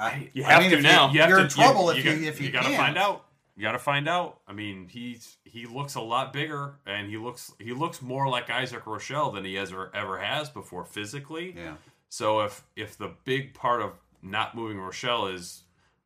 I, 0.00 0.30
you 0.32 0.42
have 0.42 0.58
I 0.58 0.68
mean, 0.68 0.70
to 0.76 0.82
now. 0.82 1.12
You, 1.12 1.22
are 1.22 1.38
in 1.38 1.48
trouble 1.48 1.92
you, 1.92 2.00
if 2.00 2.04
you, 2.04 2.10
you 2.12 2.28
if 2.28 2.40
you, 2.40 2.46
you 2.46 2.52
got 2.52 2.64
to 2.64 2.76
find 2.76 2.98
out. 2.98 3.26
You 3.56 3.62
got 3.62 3.72
to 3.72 3.78
find 3.78 4.08
out. 4.08 4.40
I 4.48 4.52
mean, 4.52 4.88
he's 4.88 5.36
he 5.44 5.66
looks 5.66 5.94
a 5.94 6.00
lot 6.00 6.32
bigger, 6.32 6.74
and 6.84 7.08
he 7.08 7.16
looks 7.16 7.52
he 7.60 7.72
looks 7.72 8.02
more 8.02 8.28
like 8.28 8.50
Isaac 8.50 8.84
Rochell 8.84 9.32
than 9.32 9.44
he 9.44 9.56
ever 9.56 9.92
ever 9.94 10.18
has 10.18 10.50
before 10.50 10.84
physically. 10.84 11.54
Yeah. 11.56 11.74
So 12.08 12.40
if 12.40 12.64
if 12.74 12.98
the 12.98 13.12
big 13.24 13.54
part 13.54 13.82
of 13.82 13.92
not 14.22 14.56
moving 14.56 14.78
Rochell 14.78 15.32
is 15.32 15.62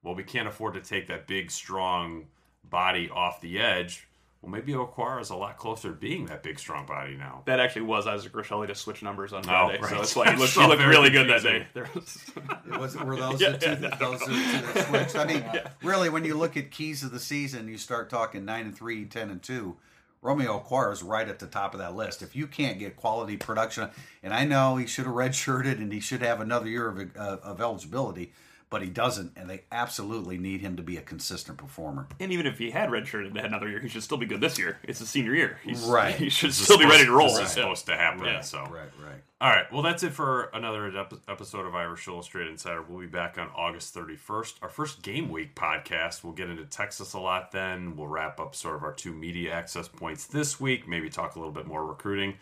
well, 0.07 0.15
we 0.15 0.23
can't 0.23 0.47
afford 0.47 0.75
to 0.75 0.81
take 0.81 1.09
that 1.09 1.27
big, 1.27 1.51
strong 1.51 2.27
body 2.63 3.11
off 3.11 3.41
the 3.41 3.59
edge. 3.59 4.07
Well, 4.41 4.53
maybe 4.53 4.73
Okwara 4.73 5.21
is 5.21 5.31
a 5.31 5.35
lot 5.35 5.57
closer 5.57 5.89
to 5.89 5.95
being 5.97 6.27
that 6.27 6.45
big, 6.45 6.61
strong 6.61 6.87
body 6.87 7.17
now. 7.17 7.43
That 7.47 7.59
actually 7.59 7.83
was 7.83 8.07
Isaac 8.07 8.33
Rochell. 8.33 8.61
He 8.61 8.69
just 8.69 8.83
switched 8.83 9.03
numbers 9.03 9.33
on 9.33 9.43
Friday, 9.43 9.79
oh, 9.79 9.83
right. 9.83 9.91
so 9.91 9.97
that's 9.97 10.15
why 10.15 10.31
he 10.31 10.37
looked, 10.41 10.53
he 10.53 10.65
looked 10.65 10.85
really 10.85 11.11
good 11.11 11.29
that 11.29 11.43
day. 11.43 11.67
There 11.75 11.91
was, 11.93 12.25
it 12.73 12.79
was 12.79 12.97
were 12.97 13.17
those 13.17 13.41
yeah, 13.41 13.51
the 13.51 13.59
two, 13.59 13.83
yeah, 13.83 13.97
those 13.97 14.21
two 14.25 14.33
that 14.33 14.87
switched? 14.89 15.17
I 15.17 15.25
mean, 15.25 15.45
yeah. 15.53 15.71
really, 15.83 16.09
when 16.09 16.25
you 16.25 16.37
look 16.37 16.57
at 16.57 16.71
keys 16.71 17.03
of 17.03 17.11
the 17.11 17.19
season, 17.19 17.67
you 17.67 17.77
start 17.77 18.09
talking 18.09 18.45
nine 18.45 18.67
and 18.67 18.77
three, 18.77 19.07
10 19.07 19.31
and 19.31 19.43
two. 19.43 19.77
Romeo 20.23 20.61
Okwara 20.61 20.93
is 20.93 21.03
right 21.03 21.29
at 21.29 21.41
the 21.41 21.49
top 21.49 21.75
of 21.75 21.81
that 21.81 21.97
list. 21.97 22.23
If 22.23 22.37
you 22.37 22.47
can't 22.47 22.79
get 22.79 22.95
quality 22.95 23.37
production, 23.37 23.91
and 24.23 24.33
I 24.33 24.45
know 24.45 24.77
he 24.77 24.87
should 24.87 25.07
have 25.07 25.15
redshirted 25.15 25.79
and 25.79 25.93
he 25.93 25.99
should 25.99 26.23
have 26.23 26.41
another 26.41 26.69
year 26.69 26.89
of, 26.89 27.17
uh, 27.17 27.39
of 27.43 27.61
eligibility, 27.61 28.33
but 28.69 28.83
he 28.83 28.89
doesn't, 28.89 29.33
and 29.37 29.49
they 29.49 29.63
absolutely 29.71 30.39
need 30.39 30.61
him 30.61 30.77
to 30.77 30.83
be 30.83 30.97
a 30.97 31.01
consistent 31.01 31.57
performer. 31.57 32.09
And 32.19 32.33
even 32.33 32.47
if 32.47 32.59
he 32.59 32.71
had 32.71 32.91
redshirted 32.91 33.29
and 33.29 33.37
had 33.37 33.47
another 33.47 33.69
year, 33.69 33.79
he 33.79 33.89
should 33.89 34.03
still 34.03 34.19
be 34.19 34.27
good 34.27 34.41
this 34.41 34.59
year. 34.59 34.79
It's 34.83 35.01
a 35.01 35.07
senior 35.07 35.35
year. 35.35 35.59
He's, 35.63 35.83
right. 35.83 36.15
He 36.15 36.29
should 36.29 36.53
still 36.53 36.79
be 36.79 36.85
ready 36.85 37.05
to 37.05 37.13
roll. 37.13 37.29
This 37.29 37.47
is 37.47 37.51
supposed 37.53 37.87
to 37.87 37.97
happen. 37.97 38.23
Right. 38.23 38.45
So 38.45 38.61
right, 38.63 38.91
right. 39.05 39.23
All 39.41 39.51
right. 39.51 39.71
Well, 39.71 39.83
that's 39.83 40.03
it 40.03 40.13
for 40.13 40.51
another 40.55 40.91
episode 41.29 41.67
of 41.67 41.75
Irish 41.75 42.09
Illustrated 42.09 42.51
Insider. 42.51 42.83
We'll 42.83 43.01
be 43.01 43.07
back 43.07 43.39
on 43.39 43.49
August 43.55 43.95
31st. 43.95 44.55
Our 44.63 44.69
first 44.69 45.03
game 45.03 45.29
week 45.29 45.55
podcast. 45.55 46.25
We'll 46.25 46.33
get 46.33 46.49
into 46.49 46.65
Texas 46.65 47.13
a 47.13 47.21
lot 47.21 47.53
then. 47.53 47.97
We'll 47.97 48.09
wrap 48.09 48.41
up 48.41 48.55
sort 48.57 48.77
of 48.77 48.83
our 48.83 48.95
two 48.95 49.13
media 49.13 49.53
access 49.53 49.89
points 49.89 50.27
this 50.27 50.59
week. 50.59 50.89
Maybe 50.89 51.09
talk 51.09 51.37
a 51.37 51.39
little 51.39 51.53
bit 51.53 51.67
more 51.67 51.87
recruiting 51.87 52.35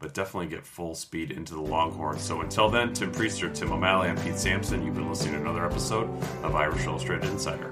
but 0.00 0.14
definitely 0.14 0.48
get 0.48 0.66
full 0.66 0.94
speed 0.94 1.30
into 1.30 1.54
the 1.54 1.60
Longhorns. 1.60 2.22
So 2.22 2.40
until 2.40 2.68
then, 2.68 2.92
Tim 2.92 3.12
Priester, 3.12 3.54
Tim 3.54 3.70
O'Malley, 3.70 4.08
I'm 4.08 4.16
Pete 4.16 4.38
Sampson. 4.38 4.84
You've 4.84 4.96
been 4.96 5.08
listening 5.08 5.34
to 5.34 5.40
another 5.40 5.64
episode 5.64 6.08
of 6.42 6.56
Irish 6.56 6.86
Illustrated 6.86 7.30
Insider. 7.30 7.70